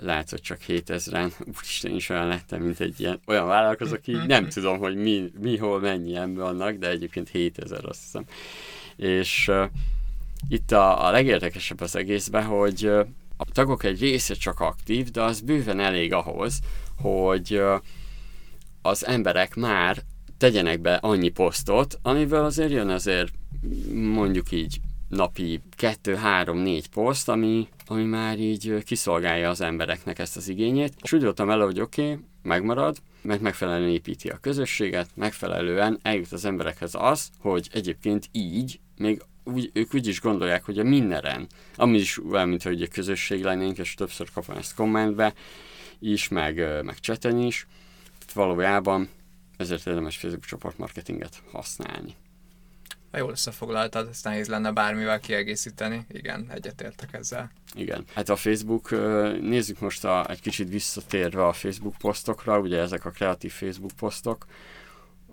lehet, 0.00 0.30
hogy 0.30 0.40
csak 0.40 0.58
7000-en, 0.68 1.32
úristen 1.56 1.94
is 1.94 2.08
olyan 2.08 2.26
lettem, 2.26 2.62
mint 2.62 2.80
egy 2.80 3.00
ilyen 3.00 3.20
olyan 3.26 3.46
vállalkozó, 3.46 3.94
aki 3.94 4.12
nem 4.12 4.48
tudom, 4.54 4.78
hogy 4.78 4.96
mi, 4.96 5.30
mi 5.40 5.56
hol, 5.56 5.80
mennyi 5.80 6.16
ember 6.16 6.44
vannak, 6.44 6.76
de 6.76 6.88
egyébként 6.88 7.28
7000 7.28 7.84
azt 7.84 8.00
hiszem. 8.02 8.24
És 8.96 9.48
uh, 9.48 9.64
itt 10.48 10.72
a, 10.72 11.06
a 11.06 11.10
legérdekesebb 11.10 11.80
az 11.80 11.96
egészben, 11.96 12.44
hogy 12.44 12.86
uh, 12.86 13.06
a 13.40 13.52
tagok 13.52 13.84
egy 13.84 14.00
része 14.00 14.34
csak 14.34 14.60
aktív, 14.60 15.10
de 15.10 15.22
az 15.22 15.40
bőven 15.40 15.80
elég 15.80 16.12
ahhoz, 16.12 16.58
hogy 16.96 17.62
az 18.82 19.06
emberek 19.06 19.54
már 19.54 20.02
tegyenek 20.38 20.80
be 20.80 20.94
annyi 20.94 21.28
posztot, 21.28 21.98
amiből 22.02 22.44
azért 22.44 22.70
jön 22.70 22.88
azért 22.88 23.32
mondjuk 23.92 24.52
így 24.52 24.80
napi 25.08 25.60
2-3-4 25.76 26.84
poszt, 26.90 27.28
ami, 27.28 27.68
ami 27.86 28.04
már 28.04 28.38
így 28.38 28.82
kiszolgálja 28.84 29.50
az 29.50 29.60
embereknek 29.60 30.18
ezt 30.18 30.36
az 30.36 30.48
igényét. 30.48 30.94
És 31.02 31.12
úgy 31.12 31.22
voltam 31.22 31.50
el, 31.50 31.60
hogy 31.60 31.80
oké, 31.80 32.02
okay, 32.02 32.24
megmarad, 32.42 32.96
mert 33.22 33.40
megfelelően 33.40 33.90
építi 33.90 34.28
a 34.28 34.38
közösséget, 34.40 35.08
megfelelően 35.14 35.98
eljut 36.02 36.32
az 36.32 36.44
emberekhez 36.44 36.94
az, 36.94 37.30
hogy 37.38 37.68
egyébként 37.72 38.28
így 38.32 38.80
még 38.96 39.22
úgy, 39.44 39.70
ők 39.72 39.94
úgy 39.94 40.06
is 40.06 40.20
gondolják, 40.20 40.64
hogy 40.64 40.78
a 40.78 40.82
mindenen, 40.82 41.46
ami 41.74 41.98
is 41.98 42.24
olyan, 42.24 42.48
mint 42.48 42.62
hogy 42.62 42.82
egy 42.82 42.88
közösség 42.88 43.42
lennénk, 43.42 43.78
és 43.78 43.94
többször 43.94 44.30
kapom 44.32 44.56
ezt 44.56 44.74
kommentbe, 44.74 45.34
is, 45.98 46.28
meg, 46.28 46.84
meg 46.84 46.98
cseten 46.98 47.38
is. 47.38 47.66
Valójában 48.34 49.08
ezért 49.56 49.86
érdemes 49.86 50.16
Facebook 50.16 50.44
csoport 50.44 50.78
marketinget 50.78 51.42
használni. 51.52 52.14
Ha 53.10 53.18
jól 53.18 53.30
összefoglaltad, 53.30 54.08
ezt 54.08 54.24
nehéz 54.24 54.48
lenne 54.48 54.72
bármivel 54.72 55.20
kiegészíteni. 55.20 56.06
Igen, 56.08 56.46
egyetértek 56.50 57.12
ezzel. 57.12 57.50
Igen. 57.74 58.04
Hát 58.14 58.28
a 58.28 58.36
Facebook, 58.36 58.90
nézzük 59.40 59.80
most 59.80 60.04
a, 60.04 60.30
egy 60.30 60.40
kicsit 60.40 60.68
visszatérve 60.68 61.46
a 61.46 61.52
Facebook 61.52 61.96
posztokra, 61.98 62.58
ugye 62.58 62.78
ezek 62.78 63.04
a 63.04 63.10
kreatív 63.10 63.52
Facebook 63.52 63.92
posztok, 63.96 64.46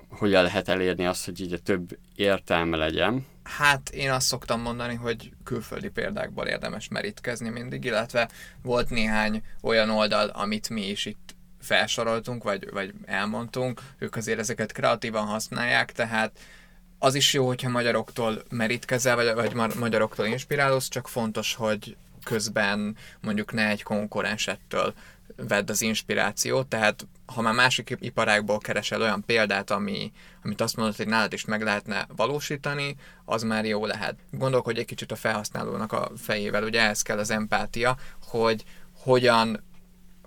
hogyan 0.09 0.43
lehet 0.43 0.67
elérni 0.67 1.05
azt, 1.05 1.25
hogy 1.25 1.41
így 1.41 1.61
több 1.63 1.97
értelme 2.15 2.77
legyen. 2.77 3.25
Hát 3.47 3.89
én 3.89 4.11
azt 4.11 4.27
szoktam 4.27 4.61
mondani, 4.61 4.95
hogy 4.95 5.31
külföldi 5.43 5.89
példákból 5.89 6.45
érdemes 6.45 6.87
merítkezni 6.87 7.49
mindig, 7.49 7.83
illetve 7.83 8.29
volt 8.61 8.89
néhány 8.89 9.43
olyan 9.61 9.89
oldal, 9.89 10.27
amit 10.27 10.69
mi 10.69 10.89
is 10.89 11.05
itt 11.05 11.35
felsoroltunk, 11.61 12.43
vagy, 12.43 12.71
vagy 12.71 12.93
elmondtunk, 13.05 13.81
ők 13.97 14.15
azért 14.15 14.39
ezeket 14.39 14.71
kreatívan 14.71 15.25
használják, 15.25 15.91
tehát 15.91 16.39
az 16.99 17.15
is 17.15 17.33
jó, 17.33 17.45
hogyha 17.47 17.69
magyaroktól 17.69 18.43
merítkezel, 18.49 19.15
vagy, 19.15 19.33
vagy 19.33 19.75
magyaroktól 19.75 20.25
inspirálódsz, 20.25 20.87
csak 20.87 21.07
fontos, 21.07 21.55
hogy 21.55 21.97
közben 22.23 22.95
mondjuk 23.21 23.53
ne 23.53 23.67
egy 23.67 23.83
konkurens 23.83 24.47
ettől 24.47 24.93
vedd 25.37 25.69
az 25.69 25.81
inspirációt, 25.81 26.67
tehát 26.67 27.07
ha 27.25 27.41
már 27.41 27.53
másik 27.53 27.97
iparágból 27.99 28.57
keresel 28.57 29.01
olyan 29.01 29.23
példát, 29.25 29.71
ami, 29.71 30.11
amit 30.43 30.61
azt 30.61 30.75
mondod, 30.75 30.95
hogy 30.95 31.07
nálad 31.07 31.33
is 31.33 31.45
meg 31.45 31.61
lehetne 31.61 32.07
valósítani, 32.15 32.95
az 33.25 33.43
már 33.43 33.65
jó 33.65 33.85
lehet. 33.85 34.15
Gondolkodj 34.31 34.79
egy 34.79 34.85
kicsit 34.85 35.11
a 35.11 35.15
felhasználónak 35.15 35.91
a 35.91 36.11
fejével, 36.17 36.63
ugye 36.63 36.81
ehhez 36.81 37.01
kell 37.01 37.17
az 37.17 37.31
empátia, 37.31 37.97
hogy 38.23 38.63
hogyan 38.93 39.63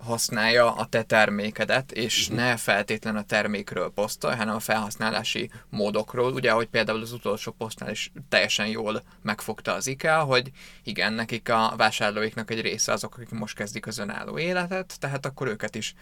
használja 0.03 0.71
a 0.75 0.85
te 0.85 1.03
termékedet, 1.03 1.91
és 1.91 2.21
uh-huh. 2.21 2.37
ne 2.37 2.57
feltétlen 2.57 3.15
a 3.15 3.23
termékről 3.23 3.91
posztolj, 3.91 4.35
hanem 4.35 4.55
a 4.55 4.59
felhasználási 4.59 5.51
módokról. 5.69 6.33
Ugye, 6.33 6.51
ahogy 6.51 6.67
például 6.67 7.01
az 7.01 7.11
utolsó 7.11 7.51
posztnál 7.51 7.91
is 7.91 8.11
teljesen 8.29 8.67
jól 8.67 9.03
megfogta 9.21 9.73
az 9.73 9.87
IKEA, 9.87 10.23
hogy 10.23 10.51
igen, 10.83 11.13
nekik 11.13 11.49
a 11.49 11.73
vásárlóiknak 11.77 12.51
egy 12.51 12.61
része 12.61 12.91
azok, 12.91 13.15
akik 13.15 13.29
most 13.29 13.55
kezdik 13.55 13.87
az 13.87 13.97
önálló 13.97 14.37
életet, 14.37 14.99
tehát 14.99 15.25
akkor 15.25 15.47
őket 15.47 15.75
is 15.75 15.95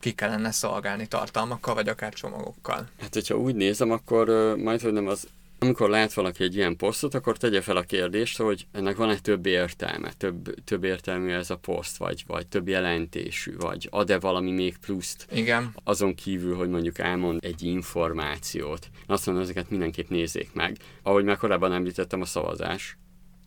ki 0.00 0.12
kellene 0.12 0.50
szolgálni 0.50 1.06
tartalmakkal, 1.06 1.74
vagy 1.74 1.88
akár 1.88 2.12
csomagokkal. 2.12 2.88
Hát, 3.00 3.14
hogyha 3.14 3.36
úgy 3.36 3.54
nézem, 3.54 3.90
akkor 3.90 4.54
majd, 4.56 4.80
hogy 4.80 4.92
nem 4.92 5.06
az 5.06 5.28
amikor 5.62 5.88
lát 5.90 6.12
valaki 6.14 6.42
egy 6.44 6.54
ilyen 6.56 6.76
posztot, 6.76 7.14
akkor 7.14 7.36
tegye 7.36 7.60
fel 7.60 7.76
a 7.76 7.82
kérdést, 7.82 8.38
hogy 8.38 8.66
ennek 8.72 8.96
van-e 8.96 9.18
több 9.18 9.46
értelme, 9.46 10.12
több, 10.12 10.54
több 10.64 10.84
értelmű 10.84 11.30
ez 11.32 11.50
a 11.50 11.56
poszt, 11.56 11.96
vagy, 11.96 12.24
vagy 12.26 12.46
több 12.46 12.68
jelentésű, 12.68 13.56
vagy 13.56 13.88
ad-e 13.90 14.18
valami 14.18 14.50
még 14.50 14.76
pluszt. 14.76 15.26
Igen. 15.32 15.74
Azon 15.84 16.14
kívül, 16.14 16.56
hogy 16.56 16.68
mondjuk 16.68 16.98
elmond 16.98 17.44
egy 17.44 17.62
információt. 17.62 18.88
Azt 19.06 19.26
mondom, 19.26 19.44
ezeket 19.44 19.70
mindenképp 19.70 20.08
nézzék 20.08 20.52
meg. 20.52 20.76
Ahogy 21.02 21.24
már 21.24 21.36
korábban 21.36 21.72
említettem, 21.72 22.20
a 22.20 22.24
szavazás 22.24 22.96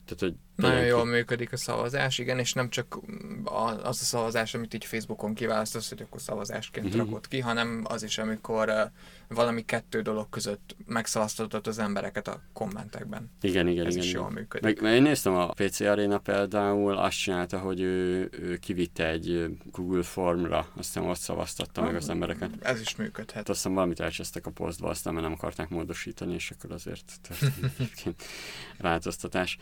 Tehát, 0.05 0.19
hogy 0.19 0.33
Nagyon 0.55 0.75
tényleg- 0.75 0.95
jól 0.97 1.05
működik 1.05 1.51
a 1.53 1.57
szavazás, 1.57 2.17
igen, 2.17 2.39
és 2.39 2.53
nem 2.53 2.69
csak 2.69 2.97
az 3.83 4.01
a 4.01 4.03
szavazás, 4.05 4.53
amit 4.53 4.73
így 4.73 4.85
Facebookon 4.85 5.33
kiválasztasz, 5.33 5.89
hogy 5.89 6.01
akkor 6.01 6.21
szavazásként 6.21 6.89
Mhm. 6.89 6.97
rakod 6.97 7.27
ki, 7.27 7.39
hanem 7.39 7.81
az 7.89 8.03
is, 8.03 8.17
amikor 8.17 8.91
valami 9.27 9.65
kettő 9.65 10.01
dolog 10.01 10.29
között 10.29 10.75
megszavaztatod 10.85 11.67
az 11.67 11.79
embereket 11.79 12.27
a 12.27 12.41
kommentekben. 12.53 13.31
Igen, 13.41 13.67
igen, 13.67 13.85
Ez 13.85 13.93
igen. 13.93 14.03
is 14.05 14.09
igen. 14.09 14.21
jól 14.21 14.31
működik. 14.31 14.63
Meg, 14.63 14.81
meg 14.81 14.93
én 14.95 15.01
néztem 15.01 15.33
a 15.35 15.47
PC 15.47 15.79
Arena 15.79 16.17
például, 16.17 16.97
azt 16.97 17.17
csinálta, 17.17 17.57
hogy 17.57 17.81
ő, 17.81 18.29
ő 18.31 18.57
kivitte 18.57 19.07
egy 19.07 19.57
Google 19.71 20.03
formra, 20.03 20.67
aztán 20.75 21.03
ott 21.03 21.17
szavaztatta 21.17 21.81
meg 21.81 21.95
az 21.95 22.09
embereket. 22.09 22.49
Ez 22.61 22.81
is 22.81 22.95
működhet. 22.95 23.35
Hát 23.35 23.49
aztán 23.49 23.73
valamit 23.73 23.99
elcsesztek 23.99 24.45
a 24.45 24.51
posztba, 24.51 24.89
aztán 24.89 25.13
mert 25.13 25.25
nem 25.25 25.35
akarták 25.35 25.69
módosítani, 25.69 26.33
és 26.33 26.51
akkor 26.51 26.71
azért 26.71 27.11
történt 27.21 27.73
egyébként 27.79 28.23
változtatás. 28.77 29.57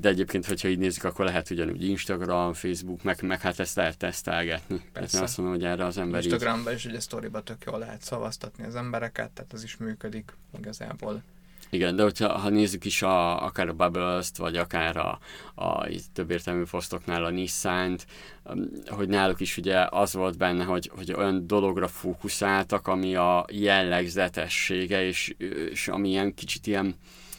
De 0.00 0.08
egyébként, 0.08 0.46
hogyha 0.46 0.68
így 0.68 0.78
nézzük, 0.78 1.04
akkor 1.04 1.24
lehet 1.24 1.50
ugyanúgy 1.50 1.84
Instagram, 1.84 2.52
Facebook, 2.52 3.02
meg, 3.02 3.22
meg 3.22 3.40
hát 3.40 3.58
ezt 3.58 3.76
lehet 3.76 3.98
tesztelgetni. 3.98 4.76
Tehát 4.76 4.92
Persze. 4.92 5.22
azt 5.22 5.38
mondom, 5.38 5.54
hogy 5.56 5.64
erre 5.64 5.84
az 5.84 5.98
ember 5.98 6.24
így... 6.24 6.30
Instagramban 6.30 6.74
is 6.74 6.84
ugye 6.84 7.00
sztoriba 7.00 7.42
tök 7.42 7.64
jól 7.66 7.78
lehet 7.78 8.02
szavaztatni 8.02 8.64
az 8.64 8.74
embereket, 8.74 9.30
tehát 9.30 9.52
ez 9.52 9.62
is 9.62 9.76
működik 9.76 10.32
igazából. 10.58 11.22
Igen, 11.70 11.96
de 11.96 12.02
hogyha 12.02 12.38
ha 12.38 12.48
nézzük 12.48 12.84
is 12.84 13.02
a, 13.02 13.44
akár 13.44 13.68
a 13.68 13.72
Bubbles-t, 13.72 14.36
vagy 14.36 14.56
akár 14.56 14.96
a, 14.96 15.18
a 15.54 15.88
több 16.12 16.30
értelmű 16.30 16.62
posztoknál 16.70 17.24
a 17.24 17.30
Nissan-t, 17.30 18.06
um, 18.44 18.68
hogy 18.86 19.08
náluk 19.08 19.40
is 19.40 19.56
ugye 19.56 19.86
az 19.90 20.12
volt 20.12 20.36
benne, 20.36 20.64
hogy, 20.64 20.90
hogy 20.94 21.12
olyan 21.12 21.46
dologra 21.46 21.88
fókuszáltak, 21.88 22.88
ami 22.88 23.14
a 23.14 23.44
jellegzetessége, 23.52 25.04
és, 25.04 25.34
és 25.70 25.88
ami 25.88 26.08
ilyen 26.08 26.34
kicsit 26.34 26.66
ilyen 26.66 26.96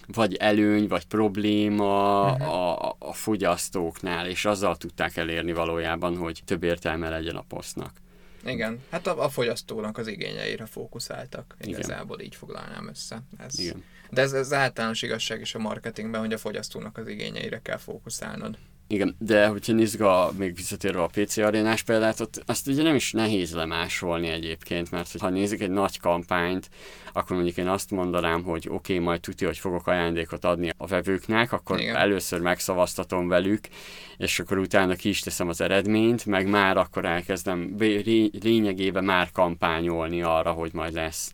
vagy 0.08 0.36
előny, 0.36 0.88
vagy 0.88 1.06
probléma 1.08 2.32
Mhm. 2.32 2.42
a, 2.42 2.90
a 3.00 3.14
fogyasztóknál, 3.14 4.28
és 4.28 4.46
azzal 4.46 4.78
tudták 4.78 5.18
elérni 5.18 5.54
valójában, 5.54 6.18
hogy 6.18 6.42
több 6.46 6.64
értelme 6.64 7.10
legyen 7.10 7.36
a 7.36 7.44
posztnak. 7.48 7.92
Igen, 8.46 8.80
hát 8.92 9.08
a, 9.08 9.24
a 9.24 9.30
fogyasztónak 9.30 9.98
az 9.98 10.08
igényeire 10.08 10.66
fókuszáltak. 10.66 11.56
Igen. 11.62 11.80
Igazából 11.80 12.20
így 12.22 12.36
foglalnám 12.36 12.88
össze. 12.88 13.24
Ez, 13.38 13.60
Igen. 13.60 13.84
De 14.10 14.22
ez, 14.22 14.34
ez 14.34 14.54
általános 14.54 15.02
igazság 15.02 15.42
is 15.42 15.56
a 15.56 15.60
marketingben, 15.60 16.22
hogy 16.22 16.34
a 16.34 16.38
fogyasztónak 16.38 16.98
az 16.98 17.08
igényeire 17.08 17.62
kell 17.62 17.78
fókuszálnod. 17.78 18.58
Igen, 18.90 19.16
de 19.20 19.48
hogyha 19.48 19.74
nézzük 19.74 20.02
a, 20.02 20.32
még 20.38 20.56
visszatérve 20.56 21.02
a 21.02 21.10
PC 21.14 21.38
arénás 21.38 21.84
példát, 21.84 22.20
ott 22.20 22.44
azt 22.46 22.68
ugye 22.68 22.84
nem 22.84 22.96
is 22.96 23.12
nehéz 23.12 23.54
lemásolni 23.54 24.28
egyébként, 24.28 24.92
mert 24.92 25.18
ha 25.20 25.30
nézzük 25.30 25.62
egy 25.62 25.70
nagy 25.70 26.00
kampányt, 26.00 26.70
akkor 27.14 27.36
mondjuk 27.36 27.58
én 27.58 27.68
azt 27.68 27.92
mondanám, 27.92 28.44
hogy 28.44 28.68
oké, 28.70 28.94
okay, 28.94 29.06
majd 29.06 29.22
tudja, 29.22 29.48
hogy 29.48 29.58
fogok 29.58 29.88
ajándékot 29.88 30.46
adni 30.46 30.74
a 30.78 30.88
vevőknek, 30.88 31.52
akkor 31.52 31.80
Igen. 31.80 31.96
Először 31.96 32.40
megszavaztatom 32.40 33.28
velük, 33.28 33.68
és 34.18 34.40
akkor 34.40 34.58
utána 34.58 34.96
ki 34.96 35.10
is 35.10 35.20
teszem 35.20 35.48
az 35.48 35.62
eredményt, 35.62 36.26
meg 36.26 36.48
már 36.50 36.78
akkor 36.78 37.06
elkezdem 37.06 37.76
lényegében 38.42 39.04
már 39.04 39.32
kampányolni 39.32 40.22
arra, 40.22 40.52
hogy 40.52 40.74
majd 40.74 40.94
lesz 40.94 41.32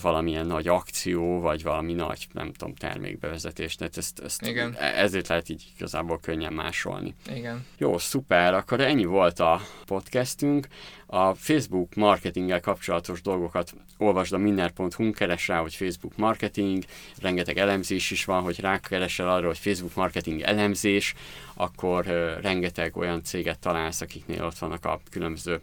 valamilyen 0.00 0.46
nagy 0.46 0.68
akció, 0.68 1.40
vagy 1.40 1.62
valami 1.62 1.92
nagy, 1.92 2.28
nem 2.32 2.52
tudom, 2.52 2.74
termékbevezetés. 2.74 3.74
Tehát 3.74 3.96
ezt, 3.96 4.20
ezt 4.20 4.46
Igen. 4.46 4.76
ezért 4.76 5.28
lehet 5.28 5.48
így 5.48 5.72
igazából 5.76 6.20
könnyen 6.20 6.52
másolni. 6.52 7.14
Igen. 7.34 7.66
Jó, 7.78 7.98
szuper, 7.98 8.54
akkor 8.54 8.80
ennyi 8.80 9.04
volt 9.04 9.40
a 9.40 9.60
podcastünk. 9.86 10.66
A 11.06 11.34
Facebook 11.34 11.94
marketinggel 11.94 12.60
kapcsolatos 12.60 13.22
dolgokat 13.22 13.74
olvasd 13.98 14.32
a 14.32 14.38
minner.hu, 14.38 15.10
keres 15.10 15.48
rá, 15.48 15.60
hogy 15.60 15.74
Facebook 15.74 16.16
marketing, 16.16 16.84
rengeteg 17.20 17.58
elemzés 17.58 18.10
is 18.10 18.24
van, 18.24 18.42
hogy 18.42 18.60
rákeresel 18.60 19.28
arra, 19.28 19.46
hogy 19.46 19.58
Facebook 19.58 19.94
marketing 19.94 20.40
elemzés, 20.40 21.14
akkor 21.54 22.04
rengeteg 22.42 22.96
olyan 22.96 23.22
céget 23.22 23.58
találsz, 23.58 24.00
akiknél 24.00 24.44
ott 24.44 24.58
vannak 24.58 24.84
a 24.84 25.00
különböző 25.10 25.60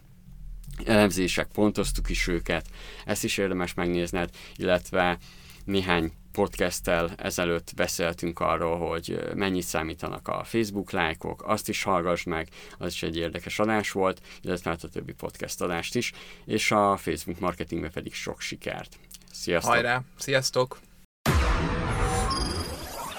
elemzések, 0.85 1.47
pontoztuk 1.53 2.09
is 2.09 2.27
őket, 2.27 2.65
ezt 3.05 3.23
is 3.23 3.37
érdemes 3.37 3.73
megnézned, 3.73 4.29
illetve 4.55 5.17
néhány 5.65 6.11
podcasttel 6.31 7.11
ezelőtt 7.17 7.71
beszéltünk 7.75 8.39
arról, 8.39 8.77
hogy 8.89 9.19
mennyit 9.35 9.63
számítanak 9.63 10.27
a 10.27 10.43
Facebook 10.43 10.91
lájkok, 10.91 11.43
azt 11.45 11.69
is 11.69 11.83
hallgass 11.83 12.23
meg, 12.23 12.49
az 12.77 12.93
is 12.93 13.03
egy 13.03 13.17
érdekes 13.17 13.59
adás 13.59 13.91
volt, 13.91 14.21
illetve 14.41 14.69
hát 14.69 14.83
a 14.83 14.89
többi 14.89 15.13
podcast 15.13 15.61
adást 15.61 15.95
is, 15.95 16.11
és 16.45 16.71
a 16.71 16.97
Facebook 16.97 17.39
marketingbe 17.39 17.89
pedig 17.89 18.13
sok 18.13 18.41
sikert. 18.41 18.99
Sziasztok! 19.31 19.73
Hajrá! 19.73 20.01
Sziasztok! 20.17 20.79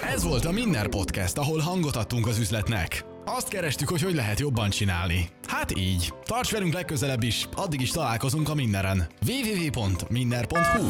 Ez 0.01 0.23
volt 0.23 0.45
a 0.45 0.51
Minner 0.51 0.87
Podcast, 0.87 1.37
ahol 1.37 1.59
hangot 1.59 1.95
adtunk 1.95 2.27
az 2.27 2.39
üzletnek. 2.39 3.08
Azt 3.35 3.47
kerestük, 3.47 3.89
hogy 3.89 4.01
hogy 4.01 4.15
lehet 4.15 4.39
jobban 4.39 4.69
csinálni. 4.69 5.29
Hát 5.47 5.77
így. 5.77 6.13
Tarts 6.23 6.51
velünk 6.51 6.73
legközelebb 6.73 7.23
is, 7.23 7.47
addig 7.55 7.81
is 7.81 7.91
találkozunk 7.91 8.49
a 8.49 8.53
Minneren. 8.53 9.07
www.minner.hu 9.27 10.87